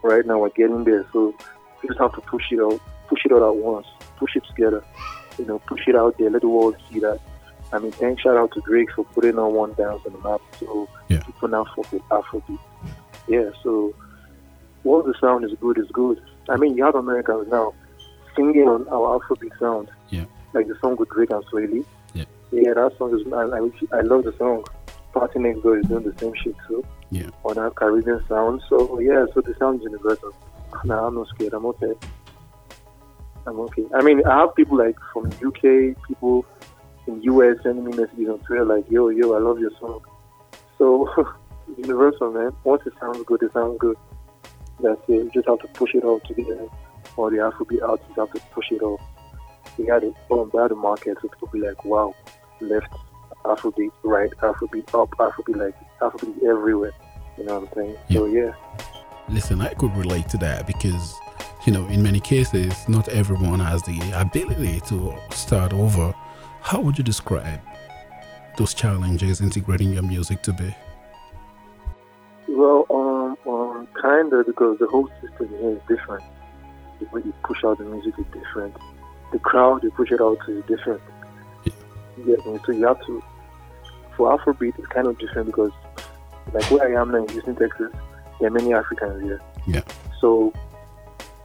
right 0.04 0.26
now 0.26 0.40
we're 0.40 0.50
getting 0.50 0.84
there. 0.84 1.06
So 1.14 1.34
we 1.82 1.88
just 1.90 2.00
have 2.00 2.14
to 2.16 2.22
push 2.22 2.52
it 2.52 2.60
out, 2.60 2.80
push 3.08 3.26
it 3.26 3.32
out 3.32 3.44
at 3.48 3.56
once, 3.56 3.88
push 4.18 4.36
it 4.36 4.44
together. 4.46 4.84
You 5.38 5.46
know, 5.46 5.60
push 5.60 5.88
it 5.88 5.96
out 5.96 6.18
there, 6.18 6.30
let 6.30 6.42
the 6.42 6.50
world 6.50 6.76
see 6.92 7.00
that. 7.00 7.20
I 7.72 7.80
mean, 7.80 7.92
thanks 7.92 8.24
shout 8.24 8.36
out 8.36 8.52
to 8.54 8.62
Drake 8.62 8.92
for 8.96 9.06
putting 9.06 9.38
on 9.38 9.54
one 9.54 9.74
dance 9.74 10.02
on 10.06 10.14
the 10.14 10.20
map. 10.28 10.42
So 10.60 10.88
Yeah. 11.08 11.22
people 11.24 11.48
now 11.50 11.66
fuck 11.76 11.92
with 11.92 12.02
Afrobeat. 12.10 12.60
Yeah, 13.28 13.52
so 13.64 13.94
once 14.84 15.06
the 15.06 15.14
sound 15.20 15.46
is 15.46 15.52
good, 15.62 15.78
is 15.78 15.88
good. 15.92 16.20
I 16.50 16.58
mean, 16.58 16.76
you 16.76 16.84
have 16.84 16.96
Americans 16.96 17.48
now 17.50 17.74
singing 18.36 18.68
on 18.68 18.88
our 18.90 19.20
Afrobeat 19.20 19.58
sound. 19.60 19.90
Yeah. 20.10 20.26
Like 20.54 20.68
the 20.68 20.76
song 20.82 20.96
with 20.98 21.10
Drake 21.10 21.30
and 21.30 21.44
Swaley. 21.46 21.86
Yeah. 22.14 22.26
Yeah, 22.52 22.74
that 22.74 22.98
song 22.98 23.14
is, 23.18 23.22
I, 23.32 23.42
I, 23.96 24.00
I 24.00 24.02
love 24.02 24.24
the 24.24 24.34
song. 24.38 24.66
Party 25.14 25.40
Next 25.40 25.62
Door 25.62 25.80
is 25.80 25.86
doing 25.88 26.04
the 26.04 26.18
same 26.20 26.34
shit 26.44 26.56
too. 26.68 26.84
Yeah. 27.12 27.30
On 27.44 27.56
that 27.56 27.76
Caribbean 27.76 28.24
sound. 28.28 28.62
So, 28.70 29.00
yeah, 29.00 29.26
so 29.34 29.42
the 29.42 29.56
sound 29.58 29.80
is 29.80 29.86
universal. 29.86 30.34
Nah, 30.86 31.08
I'm 31.08 31.16
not 31.16 31.28
scared. 31.30 31.54
I'm 31.54 31.66
okay. 31.66 31.94
I'm 33.46 33.60
okay. 33.62 33.86
I 33.94 34.02
mean, 34.04 34.22
I 34.28 34.40
have 34.40 34.56
people 34.56 34.78
like 34.78 34.96
from 35.12 35.28
UK, 35.28 35.98
people 36.08 36.46
in 37.08 37.22
US 37.24 37.58
sending 37.64 37.86
me 37.86 37.96
messages 37.96 38.30
on 38.30 38.40
Twitter 38.40 38.66
like, 38.66 38.90
yo, 38.90 39.10
yo, 39.10 39.34
I 39.34 39.40
love 39.40 39.60
your 39.60 39.72
song. 39.80 40.02
So, 40.78 41.10
universal, 41.78 42.32
man. 42.32 42.52
Once 42.64 42.84
it 42.86 42.94
sounds 43.00 43.24
good, 43.26 43.42
it 43.42 43.54
sounds 43.54 43.78
good. 43.80 43.98
That's 44.82 45.02
it. 45.08 45.14
You 45.14 45.32
just 45.34 45.48
have 45.48 45.60
to 45.60 45.68
push 45.70 45.96
it 45.96 46.04
out 46.04 46.10
all 46.10 46.20
together. 46.22 46.68
Or 47.18 47.32
the 47.32 47.38
Afrobeat 47.38 47.82
artists 47.82 48.14
have 48.16 48.32
to 48.34 48.40
push 48.52 48.72
it 48.72 48.82
all. 48.82 49.02
You 49.78 49.88
got 49.88 50.00
to 50.00 50.14
bombard 50.30 50.72
the 50.72 50.76
market 50.76 51.18
so 51.22 51.28
people 51.28 51.50
be 51.52 51.60
like, 51.60 51.84
wow, 51.86 52.14
left, 52.62 52.94
Afrobeat, 53.46 53.92
right, 54.04 54.30
Afrobeat, 54.42 54.94
up, 54.94 55.10
Afrobeat, 55.12 55.56
like, 55.56 55.76
Afrobeat 56.02 56.44
everywhere. 56.44 56.92
You 57.38 57.46
know 57.46 57.60
what 57.60 57.70
I'm 57.70 57.76
saying? 57.76 57.98
So, 58.12 58.26
yeah. 58.26 58.54
Listen, 59.30 59.62
I 59.62 59.74
could 59.74 59.96
relate 59.96 60.28
to 60.30 60.38
that 60.38 60.66
because, 60.68 61.16
you 61.66 61.74
know, 61.74 61.86
in 61.88 62.02
many 62.02 62.20
cases, 62.20 62.74
not 62.88 63.08
everyone 63.10 63.60
has 63.60 63.82
the 63.84 64.00
ability 64.16 64.80
to 64.88 65.16
start 65.32 65.74
over. 65.74 66.14
How 66.62 66.82
would 66.82 66.98
you 66.98 67.04
describe 67.04 67.60
those 68.58 68.74
challenges 68.74 69.40
integrating 69.40 69.94
your 69.94 70.04
music 70.04 70.42
to 70.44 70.54
be? 70.54 70.76
Well, 72.48 72.86
um, 72.90 73.38
um, 73.50 73.88
kind 74.02 74.34
of 74.34 74.46
because 74.46 74.80
the 74.80 74.88
whole 74.88 75.10
system 75.22 75.50
here 75.50 75.72
is 75.72 75.82
different. 75.88 76.24
The 77.00 77.06
way 77.14 77.22
you 77.24 77.34
push 77.44 77.64
out 77.64 77.78
the 77.78 77.86
music 77.86 78.16
is 78.18 78.26
different. 78.34 78.76
The 79.32 79.40
crowd 79.40 79.84
you 79.84 79.92
push 79.92 80.12
it 80.12 80.20
out 80.20 80.40
to 80.46 80.60
is 80.60 80.66
different. 80.66 81.02
Yeah. 82.18 82.36
Me? 82.46 82.60
So 82.66 82.72
you 82.72 82.86
have 82.88 83.00
to. 83.06 83.24
For 84.18 84.38
Afrobeat, 84.38 84.78
it's 84.78 84.88
kind 84.88 85.08
of 85.08 85.18
different 85.18 85.46
because, 85.46 85.72
like 86.54 86.70
where 86.72 86.88
I 86.98 87.02
am 87.02 87.12
now 87.12 87.24
in 87.24 87.28
Houston, 87.30 87.56
Texas, 87.56 87.92
there 88.40 88.48
are 88.48 88.52
many 88.52 88.74
Africans 88.74 89.22
here. 89.24 89.42
Yeah. 89.68 89.82
So 90.22 90.54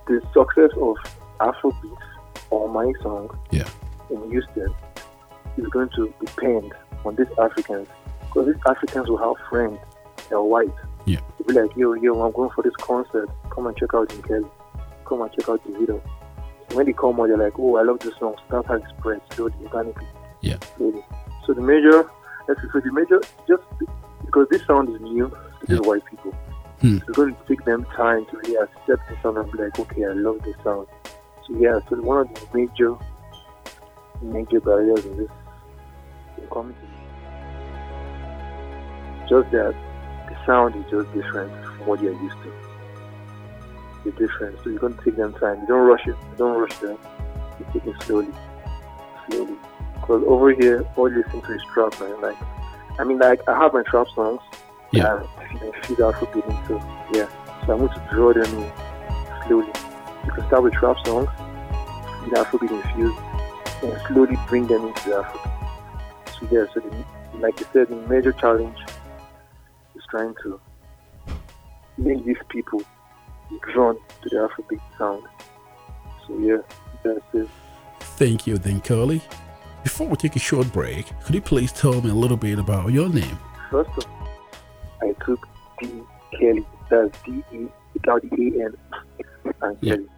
the 0.06 0.20
success 0.32 0.70
of 0.80 0.96
Afrobeat 1.40 1.98
or 2.50 2.68
my 2.68 2.92
song 3.02 3.36
Yeah. 3.50 3.68
in 4.10 4.30
Houston 4.30 4.72
is 5.56 5.66
going 5.68 5.88
to 5.96 6.12
depend 6.24 6.72
on 7.04 7.16
these 7.16 7.26
Africans 7.38 7.88
because 8.20 8.46
these 8.46 8.62
Africans 8.66 9.08
will 9.08 9.18
have 9.18 9.36
friends 9.48 9.78
that 10.28 10.36
are 10.36 10.42
white. 10.42 10.68
Yeah. 11.06 11.20
They'll 11.38 11.46
be 11.54 11.60
like, 11.68 11.76
yo, 11.76 11.94
yo, 11.94 12.22
I'm 12.22 12.32
going 12.32 12.50
for 12.54 12.62
this 12.62 12.74
concert. 12.80 13.28
Come 13.50 13.66
and 13.66 13.76
check 13.76 13.94
out 13.94 14.08
Dean 14.08 14.22
Kelly. 14.22 14.46
Come 15.06 15.22
and 15.22 15.30
check 15.32 15.48
out 15.48 15.62
the 15.64 15.72
video. 15.78 16.02
So 16.70 16.76
when 16.76 16.86
they 16.86 16.92
come 16.92 17.20
out, 17.20 17.28
they're 17.28 17.36
like, 17.36 17.58
oh, 17.58 17.76
I 17.76 17.82
love 17.82 18.00
this 18.00 18.14
song. 18.18 18.34
Start 18.46 18.66
how 18.66 18.74
it 18.74 18.82
spreads 18.98 19.22
slowly, 19.34 19.52
organically. 19.64 20.06
Yeah. 20.40 20.56
Slowly. 20.76 21.04
So 21.46 21.52
the 21.52 21.60
major, 21.60 22.10
let's 22.48 22.60
say, 22.62 22.68
so 22.72 22.80
the 22.80 22.90
major, 22.92 23.20
just 23.46 23.62
because 24.34 24.48
this 24.50 24.66
sound 24.66 24.88
is 24.92 25.00
new 25.00 25.28
to 25.28 25.66
these 25.68 25.80
white 25.80 26.04
people, 26.06 26.32
Hmm. 26.80 26.96
it's 26.96 27.16
going 27.16 27.34
to 27.34 27.40
take 27.46 27.64
them 27.64 27.84
time 27.96 28.26
to 28.26 28.36
really 28.38 28.56
accept 28.56 29.08
the 29.08 29.16
sound 29.22 29.38
and 29.38 29.50
be 29.52 29.58
like, 29.58 29.78
okay, 29.78 30.04
I 30.04 30.12
love 30.12 30.42
this 30.42 30.56
sound. 30.64 30.88
So 31.46 31.56
yeah, 31.56 31.78
so 31.88 31.96
one 32.02 32.26
of 32.26 32.34
the 32.34 32.46
major, 32.52 32.96
major 34.20 34.60
barriers 34.60 35.04
in 35.06 35.16
this 35.16 35.30
community, 36.50 36.88
just 39.28 39.50
that 39.52 39.74
the 40.28 40.36
sound 40.44 40.74
is 40.74 40.90
just 40.90 41.12
different 41.14 41.52
from 41.64 41.86
what 41.86 42.02
you're 42.02 42.20
used 42.20 42.36
to. 42.42 42.52
It's 44.04 44.18
different, 44.18 44.58
so 44.64 44.70
you're 44.70 44.80
going 44.80 44.96
to 44.96 45.04
take 45.04 45.16
them 45.16 45.32
time. 45.34 45.60
You 45.60 45.66
don't 45.68 45.86
rush 45.86 46.06
it. 46.06 46.16
You 46.32 46.36
don't 46.36 46.60
rush 46.60 46.76
them. 46.78 46.98
You 47.60 47.66
take 47.72 47.86
it 47.86 48.02
slowly, 48.02 48.32
slowly. 49.30 49.56
Because 49.94 50.24
over 50.26 50.50
here, 50.52 50.84
all 50.96 51.10
you 51.10 51.22
listen 51.24 51.40
to 51.40 51.52
is 51.54 51.62
trap, 51.72 51.98
man. 52.00 52.20
Like, 52.20 52.36
I 52.98 53.04
mean, 53.04 53.18
like 53.18 53.46
I 53.48 53.58
have 53.58 53.72
my 53.72 53.82
trap 53.82 54.06
songs. 54.14 54.40
Yeah. 54.92 55.22
And 55.50 55.74
I 55.74 55.86
feed 55.86 55.98
Afrobeat 55.98 56.48
into, 56.48 56.74
yeah. 57.16 57.28
So 57.66 57.72
I'm 57.72 57.78
going 57.78 57.88
to 57.88 58.08
draw 58.12 58.32
them 58.32 58.44
in 58.58 58.72
slowly. 59.46 59.72
You 60.24 60.32
can 60.32 60.46
start 60.46 60.62
with 60.62 60.74
trap 60.74 60.96
songs, 61.04 61.28
feed 62.22 62.34
Afrobeat 62.34 62.70
infused, 62.70 63.18
and 63.82 64.00
slowly 64.06 64.36
bring 64.48 64.66
them 64.66 64.86
into 64.86 65.08
the 65.08 65.16
Afrobeat. 65.22 66.38
So 66.38 66.48
yeah, 66.50 66.66
so 66.72 66.80
the, 66.80 67.04
like 67.38 67.58
you 67.58 67.66
said, 67.72 67.88
the 67.88 67.96
major 68.08 68.32
challenge 68.32 68.78
is 69.96 70.02
trying 70.10 70.34
to 70.42 70.60
make 71.98 72.24
these 72.24 72.36
people 72.48 72.80
be 73.50 73.58
drawn 73.72 73.96
to 74.22 74.28
the 74.28 74.48
Afrobeat 74.48 74.80
sound. 74.96 75.24
So 76.26 76.38
yeah, 76.38 76.58
that's 77.02 77.20
it. 77.34 77.48
Thank 78.00 78.46
you, 78.46 78.58
then, 78.58 78.80
Curly. 78.80 79.20
Before 79.84 80.08
we 80.08 80.16
take 80.16 80.34
a 80.34 80.38
short 80.40 80.72
break, 80.72 81.06
could 81.24 81.34
you 81.34 81.42
please 81.42 81.70
tell 81.70 82.00
me 82.00 82.10
a 82.10 82.14
little 82.14 82.38
bit 82.38 82.58
about 82.58 82.90
your 82.90 83.08
name? 83.08 83.38
First 83.70 83.90
of 83.98 84.06
all, 84.06 84.28
I 85.02 85.12
took 85.24 85.46
D 85.78 86.02
Kelly. 86.40 86.66
That's 86.88 87.22
D 87.22 87.44
E 87.52 87.66
without 87.92 88.22
the 88.22 88.58
A 88.58 88.64
N 88.64 88.74
and 89.62 89.78
Yeah. 89.82 89.96
Kelly. 89.96 90.08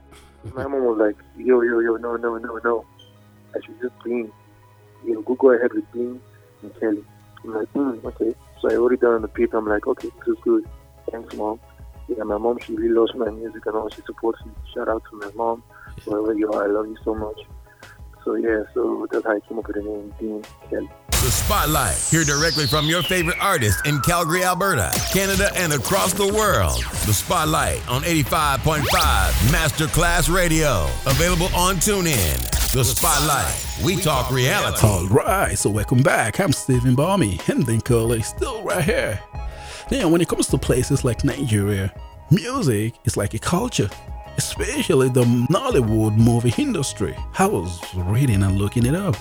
My 0.55 0.63
mom 0.69 0.85
was 0.85 0.99
like, 0.99 1.17
yo, 1.37 1.61
yo, 1.63 1.81
yo, 1.81 1.97
no, 1.97 2.17
no, 2.17 2.39
no, 2.39 2.61
no. 2.63 2.85
I 3.55 3.61
should 3.67 3.81
just 3.81 3.93
Bean. 4.05 4.31
You 5.05 5.15
know, 5.15 5.23
go 5.23 5.35
go 5.35 5.51
ahead 5.51 5.73
with 5.75 5.91
Bean 5.93 6.21
and 6.63 6.81
Kelly. 6.81 7.05
I'm 7.45 7.55
like, 7.55 7.69
hmm, 7.71 8.07
okay. 8.07 8.35
So 8.61 8.71
I 8.71 8.77
wrote 8.77 8.93
it 8.93 9.01
down 9.01 9.15
on 9.15 9.23
the 9.23 9.29
paper. 9.29 9.59
I'm 9.59 9.67
like, 9.67 9.87
okay, 9.87 10.11
this 10.21 10.29
is 10.29 10.43
good. 10.45 10.65
Thanks, 11.11 11.35
mom. 11.35 11.59
Yeah, 12.09 12.23
my 12.23 12.39
mom, 12.39 12.59
she 12.61 12.75
really 12.77 12.95
loves 12.95 13.15
my 13.17 13.31
music 13.31 13.67
and 13.67 13.75
all. 13.75 13.91
She 13.91 14.03
supports 14.03 14.45
me. 14.47 14.53
Shout 14.73 14.89
out 14.89 15.03
to 15.11 15.17
my 15.19 15.31
mom. 15.35 15.65
Wherever 16.05 16.35
you 16.35 16.53
are, 16.53 16.65
I 16.65 16.67
love 16.69 16.87
you 16.87 16.97
so 17.03 17.15
much. 17.17 17.41
So 18.27 18.35
yeah, 18.35 18.65
so 18.75 19.07
that's 19.09 19.25
how 19.25 19.37
I 19.37 19.39
came 19.39 19.57
up 19.57 19.69
with 19.69 19.77
the 19.77 19.83
name 19.83 20.13
Dean 20.19 20.45
Kelly. 20.69 20.91
The 21.11 21.31
Spotlight. 21.31 21.95
Hear 22.11 22.25
directly 22.25 22.67
from 22.67 22.87
your 22.87 23.05
favorite 23.05 23.37
artist 23.41 23.87
in 23.87 24.01
Calgary, 24.01 24.43
Alberta, 24.43 24.91
Canada, 25.13 25.49
and 25.55 25.73
across 25.73 26.13
the 26.13 26.27
world. 26.35 26.83
The 27.07 27.15
Spotlight 27.15 27.87
on 27.89 28.03
85.5 28.03 28.83
Masterclass 29.53 30.29
Radio. 30.29 30.89
Available 31.07 31.55
on 31.55 31.77
TuneIn. 31.77 32.73
The 32.73 32.83
Spotlight. 32.83 33.85
We 33.85 33.95
talk 33.95 34.33
reality. 34.33 34.85
All 34.85 35.07
right, 35.07 35.57
so 35.57 35.71
welcome 35.71 36.03
back. 36.03 36.41
I'm 36.41 36.51
Stephen 36.51 36.97
Balmy, 36.97 37.39
and 37.47 37.65
then 37.65 37.81
Curly 37.81 38.23
still 38.23 38.65
right 38.65 38.83
here. 38.83 39.21
Now, 39.93 40.09
when 40.09 40.21
it 40.21 40.27
comes 40.27 40.49
to 40.49 40.59
places 40.59 41.05
like 41.05 41.23
Nigeria, 41.23 41.95
music 42.33 42.95
is 43.05 43.17
like 43.17 43.35
a 43.35 43.39
culture, 43.39 43.89
especially 44.37 45.09
the 45.09 45.25
Nollywood 45.51 46.17
movie 46.17 46.55
industry. 46.61 47.15
I 47.39 47.47
was 47.47 47.81
reading 47.95 48.43
and 48.43 48.59
looking 48.59 48.87
it 48.87 48.95
up. 48.95 49.17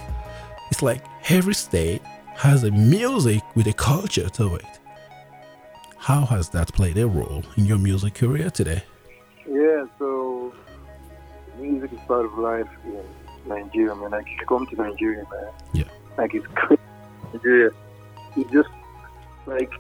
It's 0.72 0.82
like 0.82 1.04
every 1.30 1.54
state 1.54 2.02
has 2.36 2.64
a 2.64 2.72
music 2.72 3.42
with 3.56 3.68
a 3.68 3.74
culture 3.74 4.30
to 4.30 4.56
it. 4.56 4.66
How 5.98 6.26
has 6.26 6.50
that 6.50 6.72
played 6.74 6.98
a 6.98 7.08
role 7.08 7.44
in 7.58 7.66
your 7.66 7.78
music 7.78 8.14
career 8.16 8.50
today? 8.50 8.84
Yeah, 9.48 9.86
so 9.98 10.54
music 11.60 11.94
is 11.94 12.00
part 12.08 12.26
of 12.26 12.38
life 12.38 12.68
in 12.86 13.04
Nigeria, 13.48 13.96
man. 13.96 14.12
Like, 14.12 14.28
you 14.28 14.46
come 14.48 14.66
to 14.68 14.76
Nigeria, 14.76 15.24
man, 15.32 15.50
Yeah. 15.74 15.84
like, 16.18 16.34
it's 16.36 16.46
crazy. 16.56 16.82
Nigeria, 17.34 17.72
it's 18.36 18.52
just 18.52 18.70
like, 19.46 19.72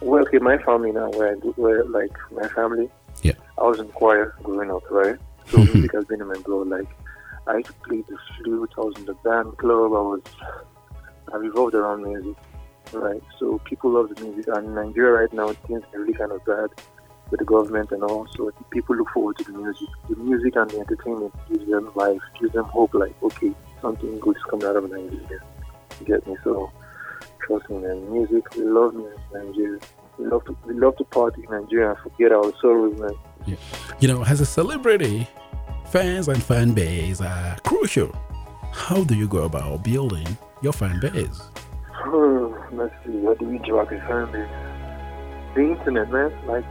well, 0.00 0.22
okay, 0.22 0.38
my 0.38 0.58
family 0.58 0.92
now, 0.92 1.10
where, 1.10 1.32
I 1.32 1.34
do, 1.40 1.52
where 1.56 1.84
like, 1.84 2.12
my 2.32 2.48
family, 2.48 2.90
Yeah. 3.22 3.32
I 3.58 3.62
was 3.62 3.78
in 3.78 3.88
choir 3.88 4.34
growing 4.42 4.70
up, 4.70 4.90
right? 4.90 5.18
So 5.48 5.58
music 5.64 5.92
has 5.92 6.04
been 6.06 6.20
in 6.20 6.28
my 6.28 6.38
blood. 6.44 6.68
Like, 6.68 6.88
I 7.46 7.56
used 7.56 7.66
to 7.68 7.72
play 7.74 8.02
the 8.08 8.16
flute, 8.38 8.72
I 8.76 8.80
was 8.80 8.96
in 8.96 9.04
the 9.04 9.14
band 9.14 9.56
club, 9.58 9.92
I 9.92 10.00
was, 10.00 10.22
I 11.32 11.36
revolved 11.36 11.74
around 11.74 12.04
music, 12.04 12.36
right? 12.92 13.22
So 13.38 13.58
people 13.64 13.90
love 13.90 14.14
the 14.14 14.24
music, 14.24 14.46
and 14.54 14.66
in 14.66 14.74
Nigeria 14.74 15.22
right 15.22 15.32
now, 15.32 15.52
things 15.66 15.82
are 15.92 16.00
really 16.00 16.14
kind 16.14 16.32
of 16.32 16.44
bad 16.44 16.70
with 17.32 17.40
the 17.40 17.46
government 17.46 17.90
and 17.90 18.04
all. 18.04 18.28
So 18.36 18.52
people 18.70 18.94
look 18.94 19.08
forward 19.10 19.38
to 19.38 19.44
the 19.44 19.52
music. 19.58 19.88
The 20.08 20.16
music 20.16 20.54
and 20.54 20.70
the 20.70 20.80
entertainment 20.80 21.34
gives 21.48 21.68
them 21.68 21.90
life, 21.96 22.20
gives 22.40 22.52
them 22.52 22.66
hope. 22.66 22.94
Like, 22.94 23.14
okay, 23.22 23.52
something 23.80 24.20
good 24.20 24.36
is 24.36 24.42
coming 24.44 24.66
out 24.66 24.76
of 24.76 24.88
Nigeria. 24.88 25.40
You 25.98 26.06
get 26.06 26.26
me? 26.26 26.36
So 26.44 26.70
trust 27.40 27.68
me, 27.70 27.78
man. 27.78 28.12
Music, 28.12 28.44
we 28.54 28.64
love 28.64 28.94
music 28.94 29.18
in 29.34 29.46
Nigeria. 29.46 29.80
We 30.18 30.26
love 30.26 30.44
to 30.44 30.56
we 30.66 30.74
love 30.74 30.96
to 30.98 31.04
party 31.04 31.44
in 31.44 31.50
Nigeria 31.50 31.90
and 31.90 31.98
forget 31.98 32.32
our 32.32 32.52
sorrows, 32.60 32.98
man. 32.98 33.56
You 34.00 34.08
know, 34.08 34.24
as 34.24 34.40
a 34.40 34.46
celebrity, 34.46 35.26
fans 35.86 36.28
and 36.28 36.42
fan 36.42 36.72
base 36.72 37.20
are 37.20 37.56
crucial. 37.64 38.14
How 38.72 39.04
do 39.04 39.14
you 39.14 39.28
go 39.28 39.44
about 39.44 39.82
building 39.82 40.36
your 40.60 40.72
fan 40.72 41.00
base? 41.00 41.42
Oh, 42.04 42.56
let's 42.72 42.94
see. 43.04 43.12
What 43.12 43.38
do 43.38 43.46
we 43.46 43.58
drop 43.58 43.90
his 43.90 44.00
family? 44.02 44.46
The 45.54 45.60
internet, 45.60 46.10
man. 46.10 46.32
Like 46.46 46.64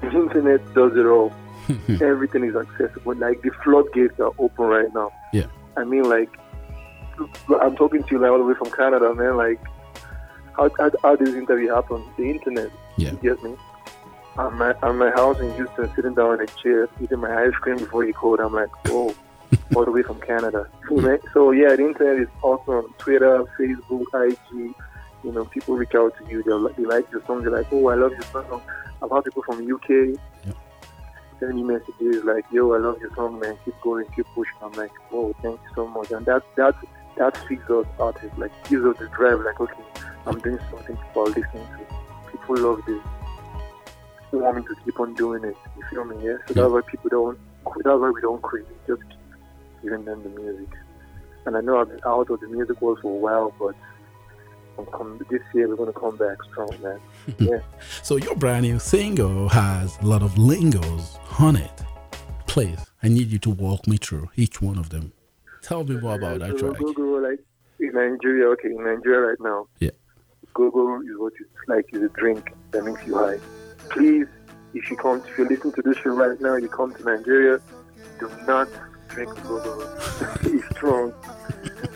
the 0.00 0.10
internet 0.10 0.74
does 0.74 0.92
it 0.96 1.06
all. 1.06 1.32
Everything 2.00 2.44
is 2.44 2.54
accessible. 2.54 3.14
Like 3.16 3.42
the 3.42 3.50
floodgates 3.64 4.18
are 4.20 4.32
open 4.38 4.64
right 4.66 4.92
now. 4.94 5.12
Yeah. 5.32 5.46
I 5.76 5.84
mean, 5.84 6.04
like 6.04 6.30
I'm 7.60 7.76
talking 7.76 8.02
to 8.02 8.08
you 8.10 8.18
like 8.20 8.30
all 8.30 8.38
the 8.38 8.44
way 8.44 8.54
from 8.54 8.70
Canada, 8.70 9.14
man. 9.14 9.36
Like 9.36 9.60
how 10.56 10.70
how, 10.78 10.90
how 11.02 11.16
did 11.16 11.26
this 11.28 11.34
interview 11.34 11.70
happen? 11.72 12.02
The 12.16 12.24
internet. 12.30 12.70
Yeah. 12.96 13.10
You 13.12 13.16
get 13.18 13.42
me? 13.42 13.56
I'm 14.38 14.60
at, 14.60 14.76
I'm 14.82 15.00
at 15.02 15.08
my 15.08 15.10
house 15.12 15.38
in 15.40 15.52
Houston, 15.54 15.90
sitting 15.94 16.14
down 16.14 16.34
in 16.34 16.40
a 16.40 16.46
chair, 16.46 16.88
eating 17.00 17.20
my 17.20 17.44
ice 17.44 17.54
cream 17.54 17.78
before 17.78 18.04
you 18.04 18.12
called. 18.12 18.40
I'm 18.40 18.52
like, 18.52 18.68
whoa, 18.86 19.14
all 19.74 19.84
the 19.84 19.90
way 19.90 20.02
from 20.02 20.20
Canada. 20.20 20.68
So 21.32 21.52
yeah, 21.52 21.74
the 21.74 21.86
internet 21.86 22.20
is 22.20 22.28
awesome. 22.42 22.92
Twitter, 22.98 23.44
Facebook, 23.58 24.04
IG. 24.14 24.74
You 25.24 25.32
know, 25.32 25.44
people 25.46 25.76
reach 25.76 25.94
out 25.94 26.14
to 26.18 26.30
you. 26.30 26.42
They 26.42 26.52
like, 26.52 26.76
they 26.76 26.84
like 26.84 27.10
your 27.10 27.24
song. 27.26 27.42
They're 27.42 27.50
like, 27.50 27.66
oh, 27.72 27.88
I 27.88 27.94
love 27.94 28.12
your 28.12 28.22
song. 28.24 28.62
I've 29.02 29.10
had 29.10 29.24
people 29.24 29.42
from 29.42 29.60
UK 29.72 29.88
Yeah. 30.46 30.52
sending 31.40 31.66
me 31.66 31.74
messages 31.74 32.22
like, 32.24 32.44
yo, 32.52 32.74
I 32.74 32.78
love 32.78 33.00
your 33.00 33.12
song, 33.14 33.40
man. 33.40 33.56
Keep 33.64 33.80
going, 33.80 34.04
keep 34.14 34.26
pushing. 34.34 34.54
I'm 34.62 34.72
like, 34.72 34.92
whoa, 35.10 35.34
thank 35.42 35.58
you 35.62 35.68
so 35.74 35.86
much. 35.88 36.10
And 36.10 36.24
that 36.26 36.42
that 36.56 36.74
that 37.16 37.36
feeds 37.48 37.68
us 37.70 37.86
artists. 37.98 38.36
Like 38.38 38.52
gives 38.68 38.84
us 38.84 38.96
the 38.98 39.08
drive. 39.08 39.40
Like, 39.40 39.60
okay, 39.60 39.84
I'm 40.26 40.38
doing 40.40 40.58
something 40.70 40.96
people 40.96 41.22
are 41.22 41.26
listening 41.26 41.44
to. 41.52 42.30
People 42.30 42.56
love 42.58 42.82
this. 42.86 43.02
They 44.32 44.38
want 44.38 44.56
me 44.56 44.62
to 44.62 44.74
keep 44.84 44.98
on 45.00 45.14
doing 45.14 45.44
it. 45.44 45.56
You 45.76 45.84
feel 45.90 46.04
me? 46.04 46.16
Yeah. 46.24 46.36
So 46.48 46.54
that's 46.54 46.72
why 46.72 46.80
people 46.90 47.10
don't. 47.10 47.38
That's 47.84 48.00
why 48.00 48.10
we 48.10 48.20
don't 48.20 48.42
quit. 48.42 48.66
We 48.68 48.94
just 48.94 49.08
keep 49.08 49.18
giving 49.82 50.04
them 50.04 50.22
the 50.22 50.28
music. 50.40 50.68
And 51.46 51.56
I 51.56 51.60
know 51.60 51.80
I've 51.80 51.88
been 51.88 52.00
out 52.04 52.28
of 52.28 52.40
the 52.40 52.48
music 52.48 52.80
world 52.82 52.98
for 53.00 53.12
a 53.12 53.18
while, 53.18 53.54
but 53.58 53.74
come, 54.92 55.24
this 55.30 55.40
year 55.54 55.68
we're 55.68 55.76
gonna 55.76 55.92
come 55.92 56.16
back 56.16 56.36
strong, 56.50 56.70
man. 56.82 57.00
yeah. 57.38 57.60
So 58.02 58.16
your 58.16 58.34
brand 58.34 58.64
new 58.64 58.78
single 58.78 59.48
has 59.48 59.96
a 60.00 60.06
lot 60.06 60.22
of 60.22 60.36
lingos 60.36 61.18
on 61.38 61.56
it. 61.56 61.82
Please, 62.46 62.78
I 63.02 63.08
need 63.08 63.28
you 63.28 63.38
to 63.40 63.50
walk 63.50 63.86
me 63.86 63.96
through 63.96 64.30
each 64.36 64.60
one 64.60 64.78
of 64.78 64.90
them. 64.90 65.12
Tell 65.66 65.82
me 65.82 65.96
more 65.96 66.14
about 66.14 66.38
that 66.38 66.50
So 66.60 66.68
track. 66.70 66.80
Go-go, 66.80 67.02
like 67.28 67.40
in 67.80 67.92
Nigeria, 67.92 68.46
okay, 68.50 68.68
in 68.68 68.84
Nigeria 68.84 69.20
right 69.30 69.40
now, 69.40 69.66
Yeah. 69.80 69.90
go-go 70.54 71.00
is 71.02 71.08
what 71.18 71.32
it's 71.40 71.50
like 71.66 71.86
is 71.92 72.02
a 72.04 72.08
drink 72.10 72.52
that 72.70 72.84
makes 72.84 73.04
you 73.04 73.16
high. 73.16 73.40
Please, 73.90 74.28
if 74.74 74.88
you 74.88 74.96
come, 74.96 75.20
if 75.26 75.36
you 75.36 75.44
listen 75.48 75.72
to 75.72 75.82
this 75.82 75.96
show 75.98 76.10
right 76.10 76.40
now, 76.40 76.54
you 76.54 76.68
come 76.68 76.94
to 76.94 77.02
Nigeria, 77.02 77.60
do 78.20 78.30
not 78.46 78.68
drink 79.08 79.30
go-go. 79.42 79.98
it's 80.42 80.64
strong. 80.76 81.12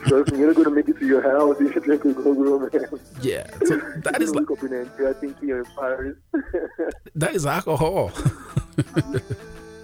Trust 0.06 0.32
me, 0.32 0.40
you're 0.40 0.48
not 0.48 0.56
gonna 0.56 0.70
make 0.74 0.88
it 0.88 0.98
to 0.98 1.06
your 1.06 1.22
house 1.22 1.56
if 1.60 1.72
you 1.72 1.80
drink 1.80 2.04
a 2.06 2.12
go-go, 2.12 2.58
man. 2.58 2.70
Yeah, 3.22 3.46
so 3.66 3.76
that 4.04 4.20
is 4.20 4.30
you 4.32 4.40
like 4.40 4.50
up 4.50 4.64
in 4.64 4.72
Nigeria 4.72 5.14
thinking 5.14 5.48
you're 5.48 5.60
in 5.60 5.70
Paris. 5.78 6.16
that 7.14 7.36
is 7.36 7.46
alcohol. 7.46 8.10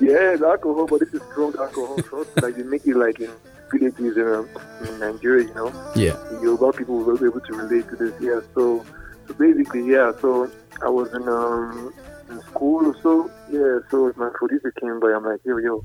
Yeah, 0.00 0.32
it's 0.34 0.42
alcohol, 0.42 0.86
but 0.88 0.98
this 1.00 1.14
is 1.14 1.22
strong 1.30 1.54
alcohol. 1.56 1.98
Trust 1.98 2.34
me, 2.34 2.42
like 2.42 2.56
you 2.58 2.64
make 2.64 2.84
it 2.84 2.96
like 2.96 3.20
in 3.20 3.30
villages 3.70 4.16
um, 4.16 4.48
in 4.86 4.98
Nigeria, 4.98 5.46
you 5.48 5.54
know. 5.54 5.92
yeah, 5.94 6.16
Yoruba 6.42 6.72
people 6.72 6.98
will 6.98 7.16
be 7.16 7.26
able 7.26 7.40
to 7.40 7.52
relate 7.54 7.88
to 7.88 7.96
this. 7.96 8.14
Yeah, 8.20 8.40
so 8.54 8.84
so 9.26 9.34
basically, 9.34 9.86
yeah. 9.86 10.12
So 10.20 10.50
I 10.82 10.88
was 10.88 11.12
in 11.14 11.28
um 11.28 11.92
in 12.30 12.40
school 12.42 12.86
or 12.86 13.00
so. 13.02 13.30
Yeah, 13.50 13.78
so 13.90 14.12
my 14.16 14.30
producer 14.34 14.72
came 14.72 15.00
by. 15.00 15.12
I'm 15.12 15.24
like, 15.24 15.40
yo, 15.44 15.56
yo, 15.58 15.84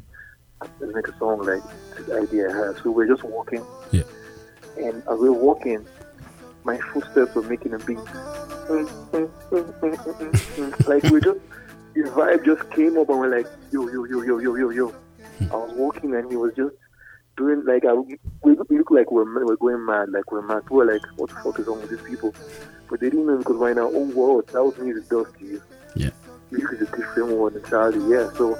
let's 0.79 0.93
make 0.93 1.07
a 1.07 1.17
song 1.17 1.41
like 1.43 1.63
this 1.97 2.09
idea 2.09 2.49
I 2.49 2.53
have. 2.67 2.79
So 2.83 2.91
we're 2.91 3.07
just 3.07 3.23
walking, 3.23 3.65
yeah. 3.91 4.03
and 4.77 4.97
as 4.97 5.19
we're 5.19 5.31
walking, 5.31 5.85
my 6.63 6.77
footsteps 6.93 7.35
were 7.35 7.43
making 7.43 7.73
a 7.73 7.79
beat. 7.79 7.97
like 10.87 11.03
we 11.03 11.19
just 11.19 11.39
the 11.93 12.03
vibe 12.03 12.45
just 12.45 12.69
came 12.71 12.97
up 12.97 13.09
and 13.09 13.19
we're 13.19 13.35
like, 13.35 13.47
yo, 13.71 13.87
yo, 13.89 14.05
yo, 14.05 14.21
yo, 14.21 14.37
yo, 14.39 14.55
yo, 14.55 14.69
yo. 14.69 14.95
I 15.41 15.55
was 15.55 15.71
walking 15.73 16.15
and 16.15 16.29
he 16.29 16.37
was 16.37 16.53
just 16.55 16.75
doing 17.37 17.63
like 17.65 17.85
I, 17.85 17.93
we, 17.93 18.17
we 18.43 18.77
look 18.77 18.91
like 18.91 19.11
we're 19.11 19.45
we're 19.45 19.55
going 19.55 19.85
mad, 19.85 20.09
like 20.09 20.31
we're 20.31 20.41
mad. 20.41 20.69
We're 20.69 20.91
like, 20.91 21.01
what 21.17 21.29
the 21.29 21.35
fuck 21.35 21.59
is 21.59 21.67
wrong 21.67 21.81
with 21.81 21.89
these 21.89 22.01
people? 22.01 22.33
But 22.89 22.99
they 22.99 23.09
didn't 23.09 23.27
know 23.27 23.37
because 23.37 23.57
right 23.57 23.75
now, 23.75 23.89
oh 23.91 24.05
world, 24.09 24.47
that 24.47 24.63
was 24.63 24.77
music 24.77 25.09
does 25.09 25.27
to 25.39 25.45
you. 25.45 25.61
Yeah. 25.95 26.09
Music 26.51 26.81
is 26.81 26.81
a 26.81 26.97
different 26.97 27.37
one 27.37 27.55
entirely. 27.55 28.13
Yeah, 28.13 28.29
so 28.33 28.57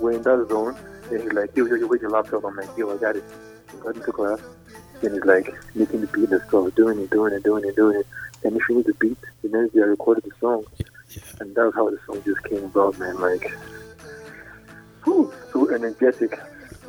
we're 0.00 0.12
in 0.12 0.22
that 0.22 0.46
zone, 0.48 0.76
and 1.10 1.22
he's 1.22 1.32
like, 1.32 1.56
yo, 1.56 1.66
yo, 1.66 1.76
yo, 1.76 1.86
where's 1.86 2.02
your 2.02 2.10
laptop? 2.10 2.44
I'm 2.44 2.56
like, 2.56 2.76
yo, 2.76 2.92
I 2.92 2.96
got 2.96 3.16
it. 3.16 3.24
I 3.72 3.76
got 3.76 3.94
into 3.96 4.12
class. 4.12 4.40
And 5.02 5.14
he's 5.14 5.24
like 5.24 5.52
making 5.74 6.00
the 6.00 6.06
beat 6.08 6.30
and 6.30 6.42
stuff, 6.48 6.74
doing 6.74 7.00
it, 7.00 7.10
doing 7.10 7.32
it, 7.34 7.42
doing 7.42 7.64
it, 7.64 7.76
doing 7.76 7.96
it. 7.98 8.06
And 8.44 8.56
if 8.56 8.68
you 8.68 8.76
need 8.76 8.86
the 8.86 8.94
beat, 8.94 9.18
the 9.42 9.48
next 9.48 9.74
day 9.74 9.80
I 9.80 9.84
recorded 9.84 10.24
the 10.24 10.32
song. 10.40 10.64
And 11.40 11.54
that's 11.54 11.74
how 11.74 11.90
the 11.90 11.98
song 12.06 12.22
just 12.24 12.42
came 12.44 12.64
about, 12.64 12.98
man. 12.98 13.20
Like, 13.20 13.52
whew, 15.04 15.32
so 15.52 15.68
energetic. 15.72 16.38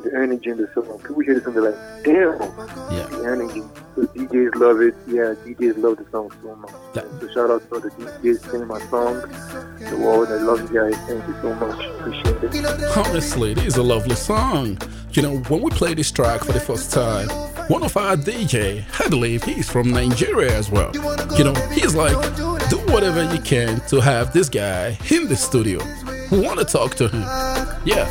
The 0.04 0.10
energy 0.16 0.50
in 0.50 0.58
the 0.58 0.68
song. 0.74 0.98
People 0.98 1.20
hear 1.20 1.34
this 1.34 1.46
and 1.46 1.56
they're 1.56 1.70
like, 1.70 2.04
damn, 2.04 2.38
yeah. 2.92 3.06
the 3.06 3.24
energy. 3.26 3.62
So 3.94 4.02
DJs 4.02 4.54
love 4.56 4.80
it. 4.82 4.94
Yeah, 5.06 5.34
DJs 5.44 5.78
love 5.78 5.96
the 5.96 6.06
song 6.10 6.30
so 6.42 6.54
much. 6.56 6.70
That- 6.92 7.06
so 7.20 7.28
shout 7.28 7.50
out 7.50 7.62
to 7.68 7.74
all 7.74 7.80
the 7.80 7.90
DJs 7.90 8.42
playing 8.42 8.66
my 8.66 8.80
song. 8.90 9.20
The 9.78 9.96
world, 9.96 10.28
I 10.28 10.36
love 10.36 10.60
you 10.60 10.78
guys. 10.80 10.96
Thank 11.08 11.26
you 11.26 11.34
so 11.40 11.54
much. 11.54 11.86
Appreciate 12.00 12.54
it. 12.54 12.96
Honestly, 12.96 13.52
it 13.52 13.58
is 13.64 13.76
a 13.76 13.82
lovely 13.82 14.14
song. 14.14 14.78
You 15.12 15.22
know, 15.22 15.36
when 15.48 15.62
we 15.62 15.70
played 15.70 15.96
this 15.96 16.10
track 16.10 16.42
for 16.44 16.52
the 16.52 16.60
first 16.60 16.92
time, 16.92 17.28
one 17.68 17.82
of 17.82 17.96
our 17.96 18.16
DJ, 18.16 18.84
I 19.00 19.08
believe 19.08 19.42
he's 19.44 19.70
from 19.70 19.90
Nigeria 19.90 20.54
as 20.54 20.70
well. 20.70 20.90
You 21.38 21.44
know, 21.44 21.54
he's 21.72 21.94
like, 21.94 22.14
do 22.68 22.76
whatever 22.92 23.22
you 23.32 23.40
can 23.40 23.80
to 23.88 24.00
have 24.00 24.32
this 24.34 24.48
guy 24.50 24.98
in 25.10 25.28
the 25.28 25.36
studio. 25.36 25.78
We 26.30 26.40
want 26.40 26.58
to 26.58 26.64
talk 26.64 26.94
to 26.96 27.08
him. 27.08 27.22
Yeah. 27.86 28.10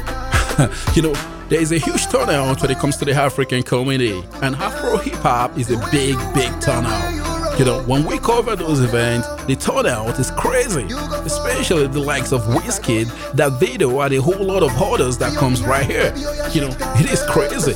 you 0.96 1.02
know, 1.02 1.14
there 1.54 1.62
is 1.62 1.72
a 1.72 1.78
huge 1.78 2.08
turnout 2.08 2.60
when 2.64 2.72
it 2.72 2.80
comes 2.80 2.98
to 2.98 3.06
the 3.06 3.14
African 3.14 3.62
community, 3.62 4.24
and 4.42 4.56
Afro 4.56 4.98
hip 4.98 5.14
hop 5.14 5.56
is 5.56 5.70
a 5.70 5.78
big, 5.92 6.18
big 6.34 6.50
turnout. 6.60 7.60
You 7.60 7.66
know, 7.66 7.84
when 7.84 8.06
we 8.06 8.18
cover 8.18 8.56
those 8.56 8.80
events, 8.80 9.28
the 9.46 9.56
turnout 9.56 10.20
is 10.20 10.32
crazy, 10.32 10.88
especially 11.26 11.86
the 11.86 12.00
likes 12.00 12.32
of 12.32 12.42
Wizkid, 12.46 13.06
that 13.36 13.60
video, 13.60 14.02
and 14.02 14.16
a 14.16 14.18
whole 14.20 14.44
lot 14.44 14.64
of 14.64 14.82
orders 14.82 15.20
that 15.20 15.38
comes 15.38 15.62
right 15.62 15.86
here. 15.86 16.12
You 16.54 16.62
know, 16.62 16.76
it 16.98 17.12
is 17.12 17.22
crazy. 17.30 17.76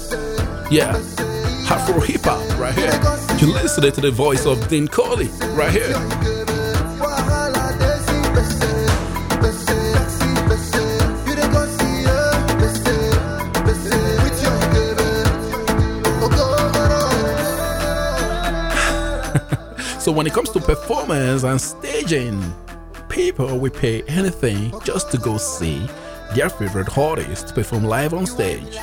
Yeah, 0.71 0.97
Afro 1.69 1.99
hip 1.99 2.21
hop 2.23 2.41
right 2.57 2.73
here. 2.73 2.99
You 3.37 3.53
listen 3.53 3.83
to 3.83 4.01
the 4.01 4.09
voice 4.09 4.47
of 4.47 4.67
Dean 4.69 4.87
Coley 4.87 5.27
right 5.53 5.71
here. 5.71 6.36
When 20.17 20.25
it 20.25 20.33
comes 20.33 20.49
to 20.49 20.59
performance 20.59 21.43
and 21.43 21.61
staging, 21.61 22.41
people 23.07 23.59
will 23.59 23.69
pay 23.69 24.01
anything 24.07 24.73
just 24.83 25.11
to 25.11 25.17
go 25.19 25.37
see 25.37 25.87
their 26.33 26.49
favorite 26.49 26.97
artist 26.97 27.53
perform 27.53 27.83
live 27.83 28.15
on 28.15 28.25
stage. 28.25 28.79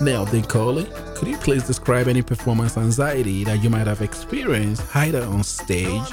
Now, 0.00 0.24
Dean 0.24 0.42
Coley, 0.42 0.88
could 1.14 1.28
you 1.28 1.36
please 1.36 1.64
describe 1.64 2.08
any 2.08 2.22
performance 2.22 2.76
anxiety 2.76 3.44
that 3.44 3.62
you 3.62 3.70
might 3.70 3.86
have 3.86 4.02
experienced 4.02 4.82
either 4.96 5.22
on 5.22 5.44
stage, 5.44 6.12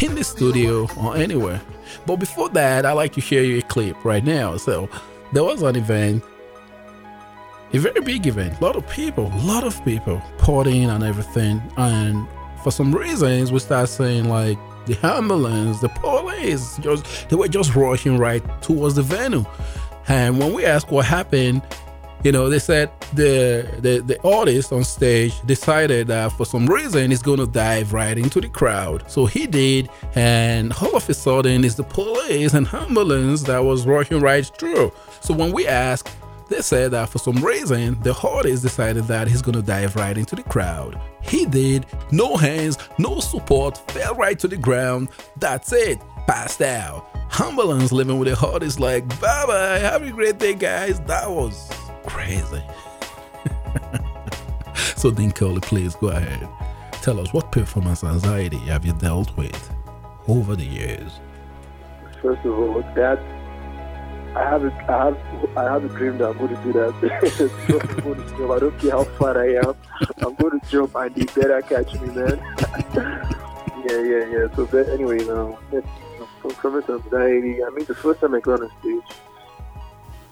in 0.00 0.14
the 0.14 0.24
studio, 0.24 0.88
or 0.96 1.14
anywhere? 1.14 1.60
But 2.06 2.16
before 2.16 2.48
that, 2.50 2.86
I'd 2.86 2.92
like 2.92 3.12
to 3.12 3.20
share 3.20 3.44
you 3.44 3.58
a 3.58 3.62
clip 3.62 4.02
right 4.06 4.24
now. 4.24 4.56
So, 4.56 4.88
there 5.34 5.44
was 5.44 5.60
an 5.60 5.76
event 5.76 6.24
a 7.74 7.78
very 7.78 8.00
big 8.00 8.26
event. 8.26 8.58
A 8.58 8.64
lot 8.64 8.76
of 8.76 8.88
people, 8.88 9.26
a 9.26 9.42
lot 9.42 9.64
of 9.64 9.84
people 9.84 10.22
partying 10.38 10.88
and 10.88 11.04
everything. 11.04 11.60
And 11.76 12.26
for 12.66 12.72
some 12.72 12.92
reasons, 12.92 13.52
we 13.52 13.60
start 13.60 13.88
saying 13.88 14.28
like 14.28 14.58
the 14.86 14.98
ambulance, 15.06 15.78
the 15.78 15.88
police, 15.88 16.76
just 16.78 17.28
they 17.28 17.36
were 17.36 17.46
just 17.46 17.76
rushing 17.76 18.18
right 18.18 18.42
towards 18.60 18.96
the 18.96 19.02
venue. 19.02 19.44
And 20.08 20.40
when 20.40 20.52
we 20.52 20.64
asked 20.64 20.90
what 20.90 21.04
happened, 21.04 21.62
you 22.24 22.32
know, 22.32 22.50
they 22.50 22.58
said 22.58 22.90
the 23.14 23.70
the, 23.78 24.00
the 24.00 24.20
artist 24.28 24.72
on 24.72 24.82
stage 24.82 25.32
decided 25.42 26.08
that 26.08 26.32
for 26.32 26.44
some 26.44 26.66
reason 26.66 27.12
he's 27.12 27.22
to 27.22 27.46
dive 27.46 27.92
right 27.92 28.18
into 28.18 28.40
the 28.40 28.48
crowd. 28.48 29.08
So 29.08 29.26
he 29.26 29.46
did, 29.46 29.88
and 30.16 30.72
all 30.72 30.96
of 30.96 31.08
a 31.08 31.14
sudden 31.14 31.64
it's 31.64 31.76
the 31.76 31.84
police 31.84 32.52
and 32.52 32.66
ambulance 32.74 33.44
that 33.44 33.60
was 33.60 33.86
rushing 33.86 34.18
right 34.18 34.44
through. 34.58 34.90
So 35.20 35.34
when 35.34 35.52
we 35.52 35.68
asked, 35.68 36.08
they 36.48 36.62
said 36.62 36.92
that 36.92 37.08
for 37.08 37.18
some 37.18 37.44
reason 37.44 38.00
the 38.02 38.16
artist 38.22 38.62
decided 38.62 39.04
that 39.04 39.28
he's 39.28 39.42
to 39.42 39.62
dive 39.62 39.96
right 39.96 40.16
into 40.16 40.36
the 40.36 40.42
crowd. 40.42 41.00
He 41.22 41.46
did, 41.46 41.86
no 42.12 42.36
hands, 42.36 42.78
no 42.98 43.20
support, 43.20 43.78
fell 43.90 44.14
right 44.14 44.38
to 44.38 44.48
the 44.48 44.56
ground. 44.56 45.08
That's 45.36 45.72
it, 45.72 46.00
passed 46.26 46.62
out. 46.62 47.08
Ambulance 47.40 47.92
living 47.92 48.18
with 48.18 48.28
the 48.28 48.46
artist 48.46 48.80
like, 48.80 49.08
bye 49.20 49.44
bye, 49.46 49.78
have 49.78 50.02
a 50.02 50.10
great 50.10 50.38
day, 50.38 50.54
guys. 50.54 51.00
That 51.00 51.30
was 51.30 51.70
crazy. 52.06 52.62
so, 54.96 55.10
Dean 55.10 55.32
Coley, 55.32 55.60
please 55.60 55.96
go 55.96 56.08
ahead. 56.08 56.48
tell 57.02 57.20
us 57.20 57.32
what 57.32 57.52
performance 57.52 58.04
anxiety 58.04 58.58
have 58.58 58.84
you 58.84 58.92
dealt 58.94 59.36
with 59.36 59.70
over 60.28 60.56
the 60.56 60.64
years? 60.64 61.20
First 62.22 62.44
of 62.44 62.58
all, 62.58 62.82
that 62.94 63.18
I 64.36 64.42
have 64.50 64.64
a, 64.64 64.92
I 64.92 65.04
have 65.06 65.18
I 65.56 65.62
have 65.64 65.84
a 65.84 65.88
dream 65.88 66.18
that 66.18 66.28
I'm 66.28 66.36
going 66.36 66.54
to 66.54 66.62
do 66.62 66.72
that. 66.74 66.92
I'm 67.96 68.04
going 68.04 68.22
to 68.22 68.36
jump. 68.36 68.50
I 68.50 68.58
don't 68.58 68.78
care 68.78 68.90
how 68.90 69.04
far 69.04 69.40
I 69.40 69.54
am. 69.54 69.74
I'm 70.18 70.34
going 70.34 70.60
to 70.60 70.68
jump 70.68 70.94
and 70.94 71.14
they 71.14 71.24
better 71.24 71.62
catch 71.62 71.94
me, 71.94 72.08
man. 72.08 72.38
yeah, 73.88 74.02
yeah, 74.02 74.26
yeah. 74.28 74.54
So 74.54 74.66
but 74.66 74.90
anyway, 74.90 75.24
now 75.24 75.58
performance 76.42 76.86
anxiety. 76.90 77.64
I 77.64 77.70
mean, 77.70 77.86
the 77.86 77.94
first 77.94 78.20
time 78.20 78.34
I 78.34 78.40
got 78.40 78.60
on 78.60 78.70
stage, 78.80 79.16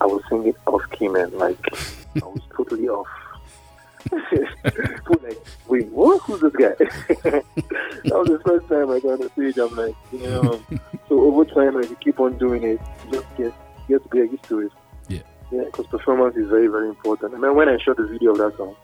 I 0.03 0.07
was 0.07 0.23
singing 0.29 0.55
off 0.67 0.83
key, 0.91 1.09
man. 1.09 1.33
Like 1.39 1.59
I 2.23 2.27
was 2.27 2.43
totally 2.55 2.89
off. 2.89 3.09
Like, 5.23 5.43
wait, 5.67 5.87
what? 5.89 6.21
Who's 6.23 6.41
this 6.41 6.53
guy? 6.53 6.75
that 6.75 7.45
was 8.05 8.29
the 8.29 8.41
first 8.45 8.69
time 8.69 8.91
I 8.91 9.01
got 9.01 9.21
on 9.21 9.31
stage. 9.31 9.57
I'm 9.57 9.75
like, 9.75 9.95
you 10.13 10.19
know. 10.19 10.63
so 11.09 11.21
over 11.21 11.47
time, 11.47 11.79
as 11.79 11.89
you 11.89 11.97
keep 11.97 12.21
on 12.21 12.37
doing 12.37 12.63
it, 12.65 12.81
you 13.07 13.13
just 13.13 13.37
get 13.37 13.55
you 13.89 13.95
have 13.95 14.03
to 14.03 14.09
get 14.09 14.31
used 14.31 14.45
to 14.45 14.61
it. 14.61 14.73
Yeah. 15.09 15.23
Yeah, 15.53 15.65
because 15.65 15.87
performance 15.87 16.37
is 16.37 16.49
very, 16.49 16.67
very 16.69 16.89
important. 16.89 17.35
I 17.35 17.39
mean, 17.39 17.55
when 17.55 17.69
I 17.69 17.79
shot 17.79 17.97
the 17.97 18.07
video 18.07 18.33
of 18.33 18.39
that 18.39 18.57
song, 18.57 18.75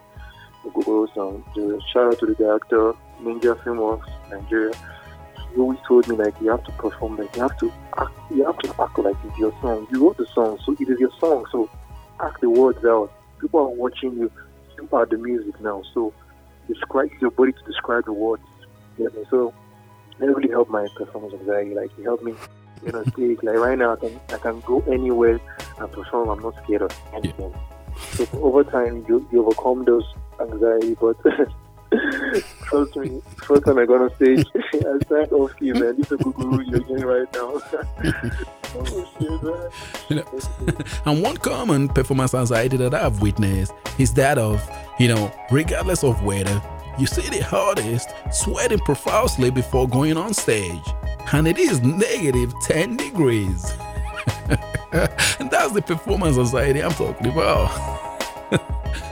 the 0.64 0.70
Google 0.70 1.08
song, 1.14 1.44
the 1.54 1.80
shout 1.92 2.12
out 2.12 2.18
to 2.20 2.26
the 2.26 2.34
director, 2.34 2.92
Ninja 3.22 3.56
Filmworks, 3.62 4.08
Nigeria. 4.30 4.74
He 5.52 5.60
always 5.60 5.78
told 5.88 6.06
me 6.06 6.16
like 6.16 6.40
you 6.40 6.50
have 6.50 6.62
to 6.64 6.72
perform 6.72 7.16
like 7.16 7.34
you 7.34 7.42
have 7.42 7.58
to 7.58 7.72
act 7.98 8.12
you 8.30 8.44
have 8.44 8.58
to 8.58 8.68
act 8.80 8.98
like 8.98 9.16
it's 9.24 9.38
your 9.38 9.52
song. 9.60 9.88
You 9.90 10.06
wrote 10.06 10.16
the 10.16 10.26
song, 10.26 10.58
so 10.64 10.76
it 10.78 10.88
is 10.88 11.00
your 11.00 11.10
song, 11.18 11.44
so 11.50 11.68
act 12.20 12.40
the 12.40 12.50
words 12.50 12.84
out. 12.84 13.12
People 13.40 13.60
are 13.60 13.68
watching 13.70 14.12
you, 14.12 14.30
you 14.76 14.88
are 14.92 15.06
the 15.06 15.16
music 15.16 15.60
now. 15.60 15.82
So 15.92 16.12
describe 16.68 17.10
your 17.20 17.32
body 17.32 17.52
to 17.52 17.62
describe 17.66 18.04
the 18.04 18.12
words. 18.12 18.42
Yeah, 18.96 19.08
so 19.30 19.52
that 20.18 20.26
really 20.26 20.50
helped 20.50 20.70
my 20.70 20.86
performance 20.94 21.34
anxiety. 21.34 21.74
Like 21.74 21.90
it 21.98 22.04
helped 22.04 22.22
me 22.22 22.34
you 22.84 22.92
know, 22.92 23.02
stage. 23.04 23.38
Like 23.42 23.56
right 23.56 23.78
now, 23.78 23.92
I 23.92 23.96
can 23.96 24.20
I 24.30 24.38
can 24.38 24.60
go 24.60 24.80
anywhere 24.90 25.40
and 25.78 25.92
perform. 25.92 26.28
I'm 26.28 26.40
not 26.40 26.54
scared 26.64 26.82
of 26.82 27.00
anything. 27.12 27.54
So 28.12 28.26
over 28.34 28.64
time, 28.64 29.04
you 29.08 29.26
you 29.32 29.44
overcome 29.44 29.84
those 29.84 30.04
anxiety. 30.40 30.96
But 31.00 31.16
trust 32.64 32.96
me, 32.96 33.20
first 33.36 33.64
time 33.64 33.78
I 33.78 33.86
got 33.86 34.00
on 34.00 34.14
stage, 34.16 34.46
I 34.54 34.98
said, 35.08 35.28
"Oh, 35.32 35.48
key, 35.58 35.72
man, 35.72 35.96
this 35.96 36.12
is 36.12 36.12
a 36.12 36.16
guru 36.16 36.62
you're 36.64 36.80
getting 36.80 37.04
right 37.04 37.32
now." 37.34 37.60
oh 38.74 39.08
shit. 39.18 40.10
You 40.10 40.16
know, 40.16 41.02
and 41.06 41.22
one 41.22 41.36
common 41.36 41.88
performance 41.88 42.34
anxiety 42.34 42.76
that 42.78 42.94
I've 42.94 43.20
witnessed 43.20 43.72
is 43.98 44.14
that 44.14 44.38
of, 44.38 44.62
you 44.98 45.08
know, 45.08 45.32
regardless 45.50 46.04
of 46.04 46.22
whether 46.24 46.62
you 46.98 47.06
see 47.06 47.28
the 47.28 47.46
artist 47.54 48.10
sweating 48.32 48.78
profusely 48.80 49.50
before 49.50 49.88
going 49.88 50.16
on 50.16 50.34
stage, 50.34 50.84
and 51.32 51.46
it 51.48 51.58
is 51.58 51.80
negative 51.82 52.52
10 52.62 52.96
degrees. 52.96 53.72
and 54.48 55.50
that's 55.50 55.72
the 55.72 55.82
performance 55.84 56.36
anxiety 56.38 56.82
I'm 56.82 56.92
talking 56.92 57.28
about. 57.28 57.70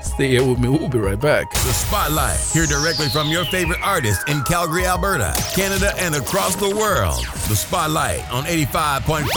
Stay 0.02 0.30
here 0.30 0.44
with 0.44 0.58
me, 0.58 0.68
we'll 0.68 0.88
be 0.88 0.98
right 0.98 1.20
back. 1.20 1.48
The 1.52 1.72
Spotlight, 1.72 2.40
Hear 2.52 2.66
directly 2.66 3.08
from 3.08 3.28
your 3.28 3.44
favorite 3.44 3.78
artist 3.82 4.28
in 4.28 4.42
Calgary, 4.42 4.84
Alberta, 4.84 5.32
Canada, 5.54 5.92
and 5.96 6.16
across 6.16 6.56
the 6.56 6.74
world. 6.74 7.24
The 7.48 7.54
Spotlight 7.54 8.28
on 8.32 8.42
85.5 8.44 9.28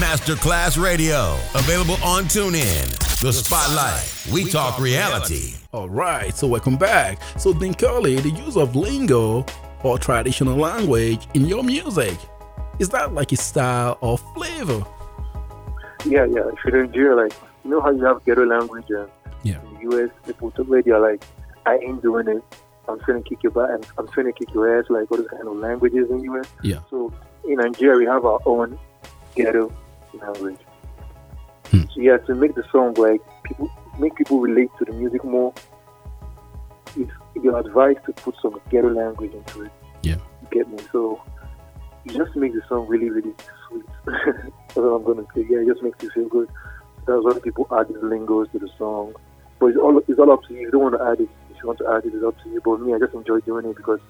Masterclass 0.00 0.82
Radio. 0.82 1.38
Available 1.54 2.02
on 2.02 2.24
TuneIn. 2.24 3.20
The 3.20 3.34
Spotlight, 3.34 4.32
we 4.32 4.50
talk 4.50 4.80
reality. 4.80 5.54
All 5.72 5.90
right, 5.90 6.34
so 6.34 6.46
welcome 6.46 6.76
back. 6.76 7.18
So, 7.36 7.52
Dean 7.52 7.74
Kelly, 7.74 8.16
the 8.16 8.30
use 8.30 8.56
of 8.56 8.74
lingo 8.76 9.44
or 9.84 9.98
traditional 9.98 10.56
language 10.56 11.28
in 11.34 11.46
your 11.46 11.62
music, 11.62 12.16
is 12.78 12.88
that 12.88 13.12
like 13.14 13.30
a 13.32 13.36
style 13.36 13.98
or 14.00 14.18
flavor? 14.18 14.82
Yeah, 16.04 16.24
yeah. 16.26 16.48
If 16.52 16.58
you're 16.64 16.80
in 16.84 16.90
Nigeria, 16.90 17.14
like 17.16 17.32
you 17.64 17.70
know 17.70 17.80
how 17.80 17.90
you 17.90 18.04
have 18.04 18.24
ghetto 18.24 18.44
language 18.44 18.86
and 18.90 19.08
Yeah. 19.42 19.60
in 19.62 19.88
the 19.88 19.96
US, 19.96 20.10
people 20.26 20.50
talk 20.50 20.66
where 20.68 20.82
they're 20.82 20.98
like, 20.98 21.22
I 21.66 21.76
ain't 21.76 22.02
doing 22.02 22.28
it. 22.28 22.42
I'm 22.88 22.98
trying 23.00 23.22
to 23.22 23.28
kick 23.28 23.42
your 23.42 23.52
butt 23.52 23.70
and 23.70 23.86
I'm 23.96 24.08
trying 24.08 24.26
to 24.26 24.32
kick 24.32 24.52
your 24.52 24.78
ass, 24.78 24.86
like 24.90 25.10
all 25.10 25.16
those 25.18 25.28
kind 25.28 25.46
of 25.46 25.56
languages 25.56 26.10
in 26.10 26.18
the 26.18 26.24
US. 26.34 26.46
Yeah. 26.62 26.80
So 26.90 27.12
in 27.46 27.56
Nigeria, 27.56 27.96
we 27.98 28.06
have 28.06 28.24
our 28.24 28.40
own 28.46 28.78
ghetto 29.36 29.72
language. 30.14 30.58
Hmm. 31.70 31.82
So 31.94 32.00
yeah, 32.00 32.18
to 32.18 32.34
make 32.34 32.54
the 32.54 32.64
song 32.70 32.94
like 32.94 33.20
people, 33.44 33.70
make 33.98 34.14
people 34.14 34.40
relate 34.40 34.70
to 34.78 34.84
the 34.84 34.92
music 34.92 35.24
more. 35.24 35.52
It's 37.34 37.44
your 37.44 37.58
advice 37.58 37.96
to 38.06 38.12
put 38.12 38.36
some 38.40 38.60
ghetto 38.70 38.90
language 38.90 39.32
into 39.32 39.64
it. 39.64 39.72
Yeah. 40.02 40.16
You 40.42 40.48
get 40.50 40.68
me? 40.68 40.78
So 40.92 41.20
it 42.04 42.12
just 42.12 42.36
makes 42.36 42.54
the 42.54 42.62
song 42.68 42.86
really, 42.86 43.10
really 43.10 43.34
sweet. 43.68 43.84
That's 44.06 44.76
what 44.76 44.84
I'm 44.84 45.04
gonna 45.04 45.26
say. 45.34 45.46
Yeah, 45.48 45.58
it 45.58 45.66
just 45.66 45.82
makes 45.82 46.02
you 46.02 46.10
feel 46.10 46.28
good. 46.28 46.48
That's 47.06 47.22
why 47.22 47.38
people 47.38 47.66
add 47.72 47.88
these 47.88 48.02
lingos 48.02 48.48
to 48.52 48.58
the 48.58 48.68
song. 48.78 49.14
But 49.58 49.66
it's 49.66 49.78
all 49.78 49.98
it's 49.98 50.18
all 50.18 50.30
up 50.30 50.42
to 50.44 50.54
you. 50.54 50.60
If 50.60 50.64
you 50.66 50.70
don't 50.72 50.82
want 50.82 50.94
to 50.98 51.04
add 51.04 51.20
it, 51.20 51.28
if 51.50 51.56
you 51.62 51.66
want 51.66 51.78
to 51.78 51.88
add 51.88 52.04
it, 52.04 52.14
it's 52.14 52.24
up 52.24 52.40
to 52.42 52.50
you. 52.50 52.60
But 52.64 52.80
me, 52.80 52.94
I 52.94 52.98
just 52.98 53.14
enjoy 53.14 53.40
doing 53.40 53.66
it 53.66 53.76
because 53.76 54.00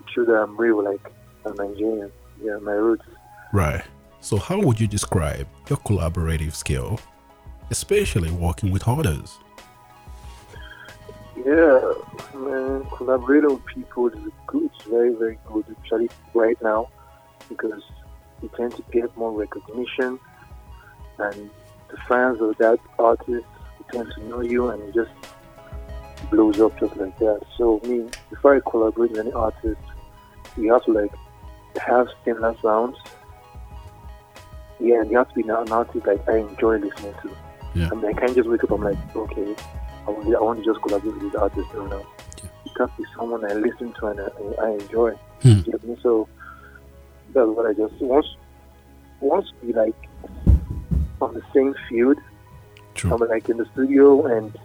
it 0.00 0.10
shows 0.14 0.26
that 0.26 0.34
I'm 0.34 0.56
real, 0.56 0.82
like 0.82 1.12
I'm 1.44 1.54
Nigerian. 1.54 2.10
Yeah, 2.42 2.58
my 2.58 2.72
roots. 2.72 3.04
Right. 3.52 3.82
So, 4.20 4.38
how 4.38 4.60
would 4.60 4.80
you 4.80 4.86
describe 4.86 5.46
your 5.68 5.78
collaborative 5.78 6.54
skill, 6.54 6.98
especially 7.70 8.30
working 8.30 8.70
with 8.70 8.86
others? 8.88 9.38
Yeah, 11.46 11.92
man, 12.34 12.84
collaborating 12.96 13.50
with 13.50 13.64
people 13.66 14.08
is 14.08 14.32
good. 14.48 14.68
It's 14.74 14.84
very, 14.86 15.14
very 15.14 15.38
good, 15.46 15.64
especially 15.70 16.10
right 16.34 16.60
now, 16.60 16.88
because 17.48 17.82
you 18.42 18.50
tend 18.56 18.74
to 18.74 18.82
get 18.90 19.16
more 19.16 19.30
recognition, 19.30 20.18
and 21.20 21.50
the 21.88 21.96
fans 22.08 22.40
of 22.40 22.58
that 22.58 22.80
artist 22.98 23.46
tend 23.92 24.12
to 24.16 24.24
know 24.24 24.40
you, 24.40 24.70
and 24.70 24.82
it 24.82 24.94
just 24.94 25.12
blows 26.32 26.58
up 26.60 26.76
just 26.80 26.96
like 26.96 27.16
that. 27.20 27.42
So, 27.56 27.80
me, 27.84 28.08
before 28.28 28.56
I 28.56 28.60
collaborate 28.68 29.12
with 29.12 29.20
any 29.20 29.30
artist, 29.30 29.80
you 30.56 30.72
have 30.72 30.84
to 30.86 30.92
like 30.94 31.12
have 31.80 32.08
similar 32.24 32.56
sounds. 32.60 32.96
Yeah, 34.80 35.02
and 35.02 35.10
you 35.12 35.18
have 35.18 35.28
to 35.28 35.34
be 35.36 35.42
an 35.42 35.50
artist 35.70 36.04
like 36.06 36.28
I 36.28 36.38
enjoy 36.38 36.78
listening 36.78 37.14
to. 37.22 37.30
Yeah. 37.76 37.90
I 37.92 37.94
mean, 37.94 38.06
I 38.06 38.12
can't 38.18 38.34
just 38.34 38.48
wake 38.48 38.64
up. 38.64 38.72
I'm 38.72 38.82
like, 38.82 38.98
okay, 39.14 39.54
I 40.06 40.10
want, 40.10 40.34
I 40.34 40.40
want 40.40 40.58
to 40.60 40.64
just 40.64 40.80
collaborate 40.82 41.14
with 41.14 41.32
this 41.32 41.34
artist. 41.40 41.68
No, 41.74 41.86
no. 41.86 42.06
Yeah. 42.42 42.84
It 42.84 42.96
be 42.96 43.04
someone 43.16 43.44
I 43.44 43.54
listen 43.54 43.92
to 43.94 44.06
and 44.06 44.20
I, 44.20 44.62
I 44.66 44.70
enjoy. 44.72 45.12
Hmm. 45.42 45.48
You 45.48 45.62
get 45.72 45.84
me? 45.84 45.96
So 46.02 46.28
that's 47.32 47.48
what 47.48 47.66
I 47.66 47.72
just 47.72 47.94
once 48.00 48.26
once 49.20 49.46
we 49.62 49.72
like 49.72 49.94
on 51.20 51.34
the 51.34 51.42
same 51.54 51.74
field. 51.88 52.18
True. 52.94 53.12
I'm 53.12 53.28
like 53.28 53.48
in 53.48 53.56
the 53.58 53.66
studio 53.72 54.26
and 54.26 54.56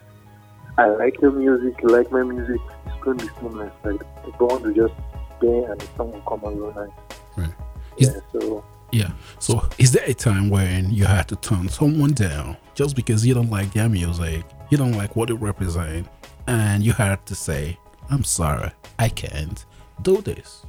I 0.77 0.88
like 0.89 1.19
your 1.21 1.32
music, 1.32 1.82
you 1.82 1.89
like 1.89 2.12
my 2.12 2.23
music. 2.23 2.60
It's 2.86 3.04
going 3.04 3.17
to 3.17 3.25
be 3.25 3.32
seamless. 3.39 3.73
Like 3.84 3.99
the 4.25 4.32
bond 4.39 4.63
will 4.65 4.73
just 4.73 4.93
there 5.41 5.71
and 5.71 5.80
the 5.82 5.88
song 5.97 6.12
will 6.12 6.21
come 6.21 6.41
out 6.45 6.56
real 6.56 6.73
nice. 6.73 6.89
Right. 7.38 7.54
Is- 7.97 8.13
Yeah. 8.13 8.19
So 8.39 8.63
Yeah. 8.91 9.12
So, 9.39 9.62
is 9.77 9.91
there 9.93 10.04
a 10.06 10.13
time 10.13 10.49
when 10.49 10.91
you 10.91 11.06
had 11.06 11.27
to 11.30 11.36
turn 11.38 11.69
someone 11.69 12.13
down 12.13 12.58
just 12.75 12.95
because 12.95 13.25
you 13.25 13.34
don't 13.34 13.49
like 13.49 13.71
their 13.73 13.88
music, 13.89 14.43
you 14.72 14.78
don't 14.78 14.94
like 14.94 15.16
what 15.16 15.30
it 15.30 15.36
represents, 15.36 16.10
and 16.48 16.82
you 16.82 16.94
had 16.94 17.24
to 17.28 17.36
say, 17.36 17.78
"I'm 18.10 18.24
sorry, 18.24 18.72
I 18.98 19.10
can't 19.10 19.64
do 20.02 20.22
this." 20.22 20.66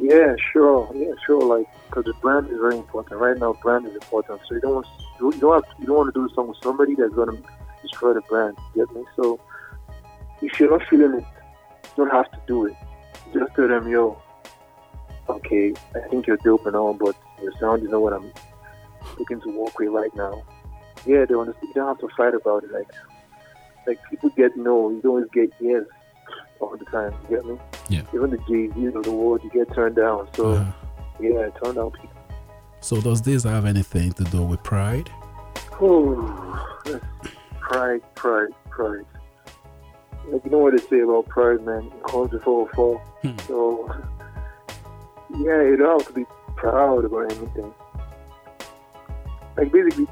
Yeah, 0.00 0.34
sure. 0.52 0.90
Yeah, 0.94 1.12
sure. 1.24 1.58
Like, 1.58 1.68
because 1.86 2.04
the 2.04 2.14
brand 2.14 2.48
is 2.50 2.58
very 2.58 2.76
important. 2.76 3.20
Right 3.20 3.38
now, 3.38 3.52
brand 3.62 3.86
is 3.86 3.94
important. 3.94 4.40
So 4.48 4.54
you 4.54 4.60
don't 4.60 4.74
want 4.74 4.86
you 5.20 5.32
don't 5.32 5.54
have 5.54 5.78
you 5.78 5.86
don't 5.86 5.96
want 5.96 6.14
to 6.14 6.20
do 6.20 6.28
something 6.34 6.48
with 6.48 6.62
somebody 6.62 6.94
that's 6.94 7.14
gonna 7.14 7.38
destroy 7.82 8.14
the 8.14 8.22
brand. 8.22 8.56
Get 8.74 8.90
me? 8.94 9.04
So 9.16 9.38
if 10.42 10.58
you're 10.58 10.70
not 10.70 10.86
feeling 10.88 11.14
it, 11.14 11.24
you 11.96 12.04
don't 12.04 12.10
have 12.10 12.30
to 12.32 12.38
do 12.46 12.66
it. 12.66 12.74
Just 13.32 13.54
tell 13.54 13.68
them, 13.68 13.88
yo, 13.88 14.20
okay, 15.28 15.74
I 15.94 16.00
think 16.08 16.26
you're 16.26 16.36
dope 16.38 16.66
and 16.66 16.76
all, 16.76 16.94
but 16.94 17.16
your 17.42 17.52
sound 17.58 17.82
is 17.82 17.90
not 17.90 18.00
what 18.00 18.12
I'm 18.12 18.32
looking 19.18 19.40
to 19.42 19.50
work 19.50 19.78
with 19.78 19.88
right 19.90 20.14
now. 20.14 20.42
Yeah, 21.04 21.24
they 21.24 21.34
understand. 21.34 21.68
You 21.68 21.74
don't 21.74 21.88
have 21.88 21.98
to 21.98 22.16
fight 22.16 22.34
about 22.34 22.64
it. 22.64 22.72
Like, 22.72 22.88
like 23.86 23.98
people 24.10 24.30
get 24.30 24.56
no, 24.56 24.90
you 24.90 25.00
don't 25.02 25.10
always 25.10 25.26
get 25.32 25.50
yes 25.60 25.84
all 26.60 26.76
the 26.76 26.84
time. 26.86 27.14
You 27.30 27.36
get 27.36 27.46
me? 27.46 27.58
Yeah. 27.88 28.02
Even 28.14 28.30
the 28.30 28.38
Jay 28.48 28.68
Z's 28.74 28.94
of 28.94 29.04
the 29.04 29.12
world, 29.12 29.40
you 29.44 29.50
get 29.50 29.72
turned 29.74 29.96
down. 29.96 30.28
So 30.34 30.52
Uh, 30.54 30.72
yeah, 31.20 31.48
turn 31.62 31.74
down 31.76 31.90
people. 31.92 32.10
so, 32.80 33.00
does 33.00 33.22
this 33.22 33.44
have 33.44 33.64
anything 33.64 34.12
to 34.12 34.24
do 34.24 34.42
with 34.42 34.62
pride? 34.62 35.08
Oh, 35.80 36.68
pride, 37.60 38.02
pride, 38.14 38.48
pride. 38.70 39.04
Like 40.28 40.44
you 40.44 40.50
know 40.50 40.58
what 40.58 40.72
they 40.76 40.84
say 40.88 41.00
about 41.00 41.28
pride, 41.28 41.62
man. 41.64 41.84
It 41.94 42.02
comes 42.04 42.30
before 42.30 42.68
a 42.68 42.74
fall. 42.74 42.96
Hmm. 43.22 43.38
So 43.46 43.94
yeah, 45.38 45.62
you 45.62 45.76
don't 45.76 46.00
have 46.00 46.08
to 46.08 46.12
be 46.14 46.24
proud 46.56 47.04
about 47.04 47.30
anything. 47.32 47.72
Like 49.56 49.70
basically, 49.72 50.06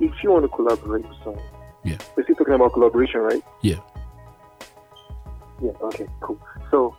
if 0.00 0.12
you 0.22 0.30
want 0.30 0.44
to 0.44 0.48
collaborate 0.48 1.06
with 1.08 1.16
someone, 1.24 1.42
Yeah. 1.84 1.98
we're 2.16 2.24
still 2.24 2.36
talking 2.36 2.54
about 2.54 2.72
collaboration, 2.72 3.20
right? 3.20 3.42
Yeah. 3.62 3.76
Yeah, 5.62 5.72
okay, 5.82 6.06
cool. 6.20 6.38
So, 6.70 6.96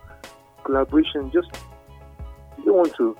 collaboration, 0.64 1.30
just 1.32 1.50
you 2.64 2.72
want 2.72 2.94
to 2.96 3.16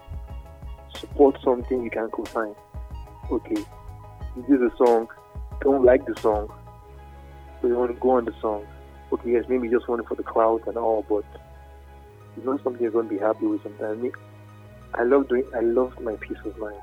support 0.94 1.36
something 1.42 1.82
you 1.82 1.90
can 1.90 2.08
co-sign. 2.10 2.54
Okay, 3.30 3.64
you 4.36 4.44
do 4.48 4.58
the 4.58 4.70
song, 4.76 5.08
don't 5.60 5.84
like 5.84 6.06
the 6.06 6.14
song, 6.20 6.48
but 7.60 7.68
you 7.68 7.74
want 7.74 7.92
to 7.92 8.00
go 8.00 8.10
on 8.10 8.24
the 8.24 8.34
song. 8.40 8.64
Okay, 9.12 9.32
yes, 9.32 9.44
maybe 9.48 9.68
you 9.68 9.76
just 9.76 9.88
want 9.88 10.00
it 10.00 10.08
for 10.08 10.14
the 10.14 10.22
crowd 10.22 10.66
and 10.66 10.76
all, 10.76 11.04
but 11.08 11.24
it's 12.36 12.46
not 12.46 12.62
something 12.62 12.82
you're 12.82 12.92
going 12.92 13.08
to 13.08 13.14
be 13.14 13.20
happy 13.20 13.46
with 13.46 13.62
sometimes. 13.62 14.02
Me, 14.02 14.10
I 14.94 15.02
love 15.02 15.28
doing, 15.28 15.44
I 15.54 15.60
love 15.60 15.98
my 16.00 16.14
peace 16.16 16.38
of 16.44 16.56
mind. 16.58 16.76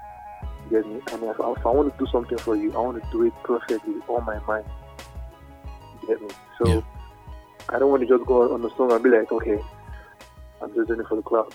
Get 0.74 0.88
me? 0.88 0.96
And 1.12 1.24
if, 1.24 1.36
if 1.40 1.66
I 1.68 1.70
want 1.70 1.96
to 1.96 2.04
do 2.04 2.10
something 2.12 2.38
for 2.40 2.56
you, 2.56 2.74
I 2.74 2.80
want 2.80 2.98
to 3.04 3.12
do 3.12 3.24
it 3.28 3.34
perfectly 3.44 3.94
with 3.94 4.10
all 4.10 4.22
my 4.22 4.40
mind. 4.48 4.66
You 6.02 6.08
get 6.08 6.20
me? 6.20 6.30
So, 6.58 6.68
Yeah. 6.68 6.82
I 7.70 7.78
don't 7.78 7.92
want 7.92 8.02
to 8.02 8.08
just 8.08 8.26
go 8.26 8.52
on 8.52 8.64
the 8.64 8.72
song 8.76 8.92
and 8.92 9.04
be 9.04 9.12
like, 9.12 9.32
okay, 9.32 9.60
I'm 10.64 10.74
just 10.74 10.88
doing 10.88 11.00
it 11.00 11.08
for 11.08 11.16
the 11.16 11.22
club. 11.22 11.54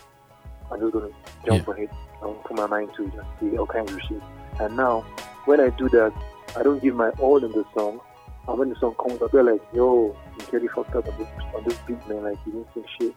I'm 0.71 0.79
just 0.79 0.93
to 0.93 1.13
jump 1.45 1.67
Yeah. 1.67 1.75
on 1.75 1.81
it. 1.83 1.91
I 2.23 2.27
to 2.27 2.33
put 2.45 2.57
my 2.57 2.67
mind 2.67 2.91
to 2.97 3.07
it 3.07 3.13
and 3.15 3.27
see 3.41 3.59
all 3.59 3.67
kinds 3.67 3.91
of 3.93 4.01
shit. 4.09 4.23
And 4.61 4.77
now, 4.77 5.01
when 5.47 5.61
I 5.61 5.71
do 5.71 5.89
that, 5.89 6.13
I 6.57 6.63
don't 6.63 6.81
give 6.81 6.95
my 6.95 7.11
all 7.19 7.45
in 7.45 7.51
the 7.51 7.65
song. 7.75 8.01
And 8.47 8.57
when 8.59 8.69
the 8.71 8.77
song 8.77 8.95
comes 9.03 9.21
up, 9.21 9.33
they're 9.33 9.43
like, 9.43 9.61
yo, 9.75 10.17
you 10.39 10.47
Kelly 10.47 10.69
fucked 10.69 10.95
up 10.95 11.09
on 11.09 11.19
this, 11.19 11.29
on 11.57 11.65
this 11.65 11.77
beat, 11.89 12.09
man. 12.09 12.23
Like, 12.23 12.39
you 12.47 12.53
didn't 12.53 12.69
say 12.75 12.85
shit. 13.01 13.15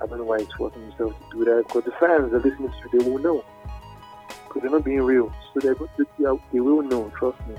I 0.00 0.06
don't 0.06 0.18
know 0.18 0.24
why 0.24 0.38
he's 0.38 0.48
forcing 0.56 0.82
himself 0.82 1.14
to 1.18 1.36
do 1.36 1.44
that. 1.46 1.64
Because 1.66 1.84
the 1.84 1.92
fans 1.98 2.32
are 2.32 2.38
listening 2.40 2.70
to 2.70 2.96
it, 2.98 3.04
they 3.04 3.10
will 3.10 3.18
know. 3.18 3.44
Because 4.56 4.70
they're 4.70 4.78
not 4.78 4.86
being 4.86 5.02
real. 5.02 5.30
So 5.52 5.60
they're, 5.60 5.74
go- 5.74 5.90
they, 5.98 6.04
they 6.18 6.38
they 6.54 6.60
will 6.60 6.80
know, 6.80 7.12
trust 7.18 7.38
me. 7.46 7.56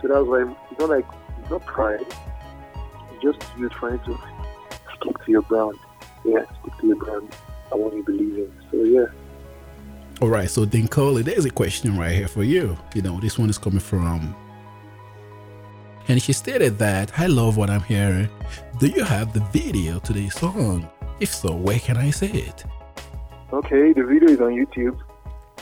So 0.00 0.08
that's 0.08 0.26
why 0.26 0.50
it's 0.70 0.80
not 0.80 0.88
like, 0.88 1.04
it's 1.38 1.50
not 1.50 1.62
pride. 1.66 2.00
It's 2.00 3.22
just 3.22 3.58
you 3.58 3.68
trying 3.68 3.98
to 3.98 4.18
stick 4.96 5.22
to 5.26 5.30
your 5.30 5.42
brand. 5.42 5.76
Yeah, 6.24 6.46
stick 6.62 6.72
to 6.80 6.86
your 6.86 6.96
brand 6.96 7.36
and 7.70 7.82
what 7.82 7.94
you 7.94 8.02
believe 8.02 8.38
in. 8.38 8.52
So, 8.70 8.78
yeah. 8.78 9.04
All 10.22 10.28
right, 10.28 10.48
so 10.48 10.64
then 10.64 10.88
Coley, 10.88 11.20
there's 11.22 11.44
a 11.44 11.50
question 11.50 11.98
right 11.98 12.12
here 12.12 12.28
for 12.28 12.44
you. 12.44 12.78
You 12.94 13.02
know, 13.02 13.20
this 13.20 13.38
one 13.38 13.50
is 13.50 13.58
coming 13.58 13.80
from. 13.80 14.34
And 16.08 16.22
she 16.22 16.32
stated 16.32 16.78
that, 16.78 17.12
I 17.18 17.26
love 17.26 17.58
what 17.58 17.68
I'm 17.68 17.82
hearing. 17.82 18.30
Do 18.78 18.86
you 18.86 19.04
have 19.04 19.34
the 19.34 19.40
video 19.52 19.98
to 19.98 20.14
this 20.14 20.32
song? 20.36 20.88
If 21.20 21.34
so, 21.34 21.54
where 21.54 21.78
can 21.78 21.98
I 21.98 22.08
see 22.08 22.28
it? 22.28 22.64
Okay, 23.52 23.92
the 23.92 24.02
video 24.02 24.30
is 24.30 24.40
on 24.40 24.52
YouTube. 24.52 24.98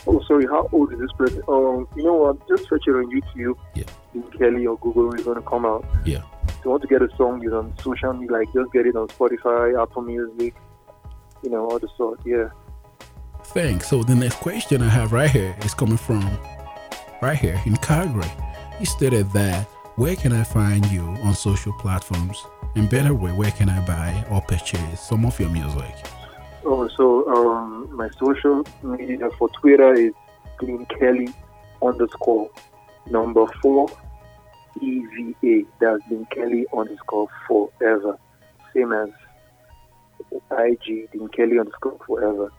Oh, 0.07 0.21
sorry, 0.27 0.47
how 0.47 0.69
old 0.73 0.93
is 0.93 0.99
this 0.99 1.13
person? 1.13 1.43
Um, 1.49 1.87
you 1.97 2.03
know 2.03 2.15
what? 2.15 2.49
Just 2.49 2.69
search 2.69 2.83
it 2.87 2.91
on 2.91 3.11
YouTube. 3.11 3.57
Yeah. 3.75 3.85
In 4.15 4.23
Kelly 4.33 4.67
or 4.67 4.77
Google 4.79 5.15
is 5.15 5.25
going 5.25 5.37
to 5.37 5.43
come 5.43 5.65
out. 5.65 5.85
Yeah. 6.05 6.23
If 6.49 6.65
you 6.65 6.71
want 6.71 6.83
to 6.83 6.89
get 6.89 7.03
a 7.03 7.09
song, 7.17 7.43
it's 7.45 7.53
on 7.53 7.73
social 7.79 8.13
media, 8.13 8.39
like 8.39 8.53
just 8.53 8.73
get 8.73 8.87
it 8.87 8.97
on 8.97 9.09
Spotify, 9.09 9.81
Apple 9.81 10.03
Music, 10.03 10.55
you 11.43 11.51
know, 11.51 11.71
all 11.71 11.79
the 11.79 11.89
sort. 11.97 12.21
Yeah. 12.27 12.51
Thanks. 13.47 13.89
So 13.89 14.03
the 14.03 14.15
next 14.15 14.37
question 14.37 14.83
I 14.83 14.89
have 14.89 15.13
right 15.13 15.31
here 15.31 15.57
is 15.65 15.75
coming 15.75 15.97
from 15.97 16.39
right 17.21 17.39
here 17.39 17.61
in 17.65 17.77
Calgary. 17.77 18.31
He 18.79 18.85
stated 18.85 19.31
that, 19.33 19.67
where 19.97 20.17
can 20.17 20.33
I 20.33 20.43
find 20.43 20.85
you 20.87 21.03
on 21.23 21.35
social 21.35 21.73
platforms? 21.75 22.45
And 22.75 22.89
better 22.89 23.15
way, 23.15 23.33
where 23.33 23.51
can 23.51 23.69
I 23.69 23.85
buy 23.87 24.25
or 24.31 24.41
purchase 24.43 25.01
some 25.01 25.25
of 25.25 25.39
your 25.39 25.51
music? 25.51 25.95
Oh, 26.65 26.89
so 26.97 27.29
um, 27.29 27.89
my 27.97 28.09
social 28.19 28.65
media 28.83 29.29
for 29.39 29.49
Twitter 29.61 29.95
is 29.95 30.13
Dean 30.61 30.87
Kelly 30.87 31.29
underscore 31.83 32.51
number 33.11 33.47
four 33.61 33.89
EVA. 34.81 35.63
That's 35.81 36.01
Dean 36.09 36.27
Kelly 36.31 36.67
underscore 36.77 37.29
forever. 37.49 38.17
Same 38.75 38.93
as 38.93 39.09
IG, 40.53 41.11
Dean 41.11 41.29
Kelly 41.29 41.59
underscore 41.59 41.99
forever. 42.07 42.53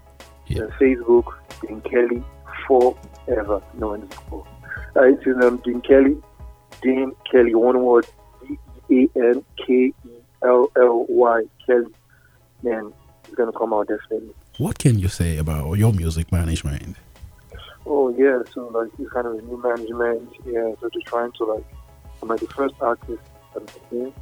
Yeah. 0.48 0.64
Facebook, 0.80 1.34
Dean 1.62 1.80
Kelly 1.82 2.22
forever. 2.68 3.62
No 3.74 3.94
underscore. 3.94 4.46
It's 4.98 5.26
in 5.26 5.42
um, 5.44 5.58
Dean 5.64 5.80
Kelly, 5.80 6.18
Dean 6.82 7.14
Kelly, 7.32 7.56
one 7.56 7.82
word, 7.82 8.06
D 8.46 8.60
E 8.90 9.10
A 9.16 9.30
N 9.30 9.46
K 9.58 9.74
E 9.74 9.94
L 10.44 10.68
L 10.78 11.06
Y, 11.08 11.44
Kelly. 11.66 11.94
Man, 12.62 12.94
it's 13.34 13.38
going 13.38 13.52
to 13.52 13.58
come 13.58 13.74
out 13.74 13.88
definitely. 13.88 14.34
What 14.60 14.78
can 14.78 15.00
you 15.00 15.08
say 15.08 15.38
about 15.38 15.74
your 15.74 15.92
music 15.92 16.32
management? 16.32 16.98
Oh 17.86 18.14
yeah, 18.16 18.44
so 18.54 18.68
like 18.68 18.92
it's 19.00 19.12
kind 19.12 19.28
of 19.28 19.34
a 19.34 19.42
new 19.42 19.62
management. 19.62 20.30
Yeah, 20.46 20.74
so 20.80 20.90
they're 20.94 21.02
trying 21.06 21.32
to 21.34 21.44
like 21.46 21.66
I'm 22.22 22.28
like 22.30 22.40
the 22.40 22.48
first 22.48 22.76
artist 22.80 23.24
on 23.56 23.66
the 23.66 23.80
team. 23.90 24.14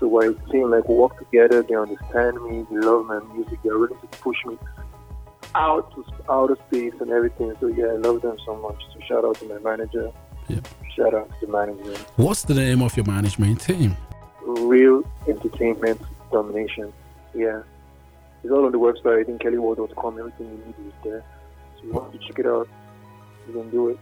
So 0.00 0.08
while 0.08 0.32
the 0.32 0.52
team 0.52 0.70
like 0.70 0.88
work 0.88 1.18
together, 1.18 1.62
they 1.62 1.74
understand 1.74 2.42
me, 2.44 2.66
they 2.70 2.78
love 2.78 3.06
my 3.06 3.20
music, 3.34 3.58
they're 3.62 3.76
ready 3.76 3.94
to 3.94 4.18
push 4.18 4.38
me 4.46 4.58
out 5.54 5.94
to 5.94 6.04
outer 6.30 6.56
space 6.68 6.94
and 7.00 7.10
everything. 7.10 7.54
So 7.60 7.68
yeah, 7.68 7.86
I 7.86 7.96
love 7.96 8.22
them 8.22 8.38
so 8.44 8.56
much. 8.56 8.82
So 8.92 9.00
shout 9.06 9.24
out 9.24 9.36
to 9.36 9.44
my 9.46 9.58
manager. 9.58 10.10
Yeah. 10.48 10.60
Shout 10.96 11.14
out 11.14 11.28
to 11.40 11.46
the 11.46 11.52
management. 11.52 11.98
What's 12.16 12.42
the 12.42 12.54
name 12.54 12.82
of 12.82 12.96
your 12.96 13.06
management 13.06 13.60
team? 13.60 13.96
Real 14.42 15.04
entertainment 15.28 16.00
domination. 16.32 16.92
Yeah. 17.34 17.62
It's 18.46 18.52
all 18.52 18.64
on 18.64 18.70
the 18.70 18.78
website, 18.78 19.26
kellyworld.com. 19.40 20.20
Everything 20.20 20.46
you 20.46 20.64
need 20.66 20.86
is 20.86 20.94
there. 21.02 21.24
So 21.78 21.82
you 21.82 21.92
want 21.92 22.12
to 22.12 22.18
check 22.28 22.38
it 22.38 22.46
out, 22.46 22.68
you 23.48 23.54
can 23.54 23.70
do 23.70 23.88
it. 23.88 23.98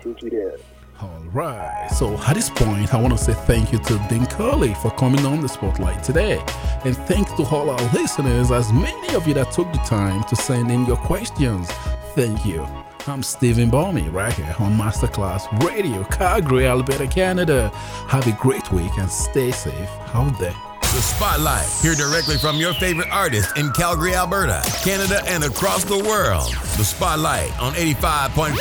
Take 0.00 0.22
you 0.22 0.30
there. 0.30 0.54
All 1.00 1.24
right. 1.32 1.88
So 1.88 2.16
at 2.18 2.34
this 2.34 2.48
point, 2.48 2.94
I 2.94 3.00
want 3.00 3.18
to 3.18 3.18
say 3.18 3.32
thank 3.32 3.72
you 3.72 3.80
to 3.80 4.06
Dean 4.08 4.26
Curley 4.26 4.74
for 4.74 4.92
coming 4.92 5.26
on 5.26 5.40
the 5.40 5.48
spotlight 5.48 6.04
today. 6.04 6.40
And 6.84 6.96
thanks 6.96 7.32
to 7.32 7.42
all 7.42 7.68
our 7.68 7.92
listeners, 7.92 8.52
as 8.52 8.72
many 8.72 9.12
of 9.16 9.26
you 9.26 9.34
that 9.34 9.50
took 9.50 9.72
the 9.72 9.78
time 9.78 10.22
to 10.28 10.36
send 10.36 10.70
in 10.70 10.86
your 10.86 10.98
questions. 10.98 11.68
Thank 12.14 12.46
you. 12.46 12.64
I'm 13.08 13.24
Stephen 13.24 13.70
Balmy 13.70 14.08
right 14.08 14.32
here 14.32 14.54
on 14.60 14.78
Masterclass 14.78 15.50
Radio, 15.66 16.04
Calgary, 16.04 16.68
Alberta, 16.68 17.08
Canada. 17.08 17.70
Have 18.06 18.28
a 18.28 18.38
great 18.40 18.70
week 18.70 18.96
and 18.98 19.10
stay 19.10 19.50
safe 19.50 19.90
out 20.14 20.38
there. 20.38 20.54
The 20.92 21.00
Spotlight. 21.00 21.66
Hear 21.80 21.94
directly 21.94 22.36
from 22.36 22.56
your 22.56 22.74
favorite 22.74 23.08
artists 23.10 23.50
in 23.58 23.70
Calgary, 23.70 24.14
Alberta, 24.14 24.62
Canada, 24.84 25.22
and 25.26 25.42
across 25.42 25.84
the 25.84 25.96
world. 25.96 26.52
The 26.76 26.84
Spotlight 26.84 27.58
on 27.58 27.72
85.5 27.72 28.56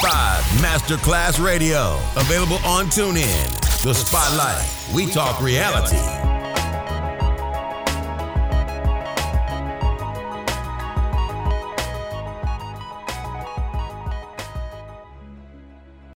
Masterclass 0.61 1.43
Radio. 1.43 1.99
Available 2.15 2.55
on 2.65 2.85
TuneIn. 2.85 3.83
The 3.83 3.93
Spotlight. 3.93 4.95
We 4.95 5.11
talk 5.11 5.41
reality. 5.41 6.30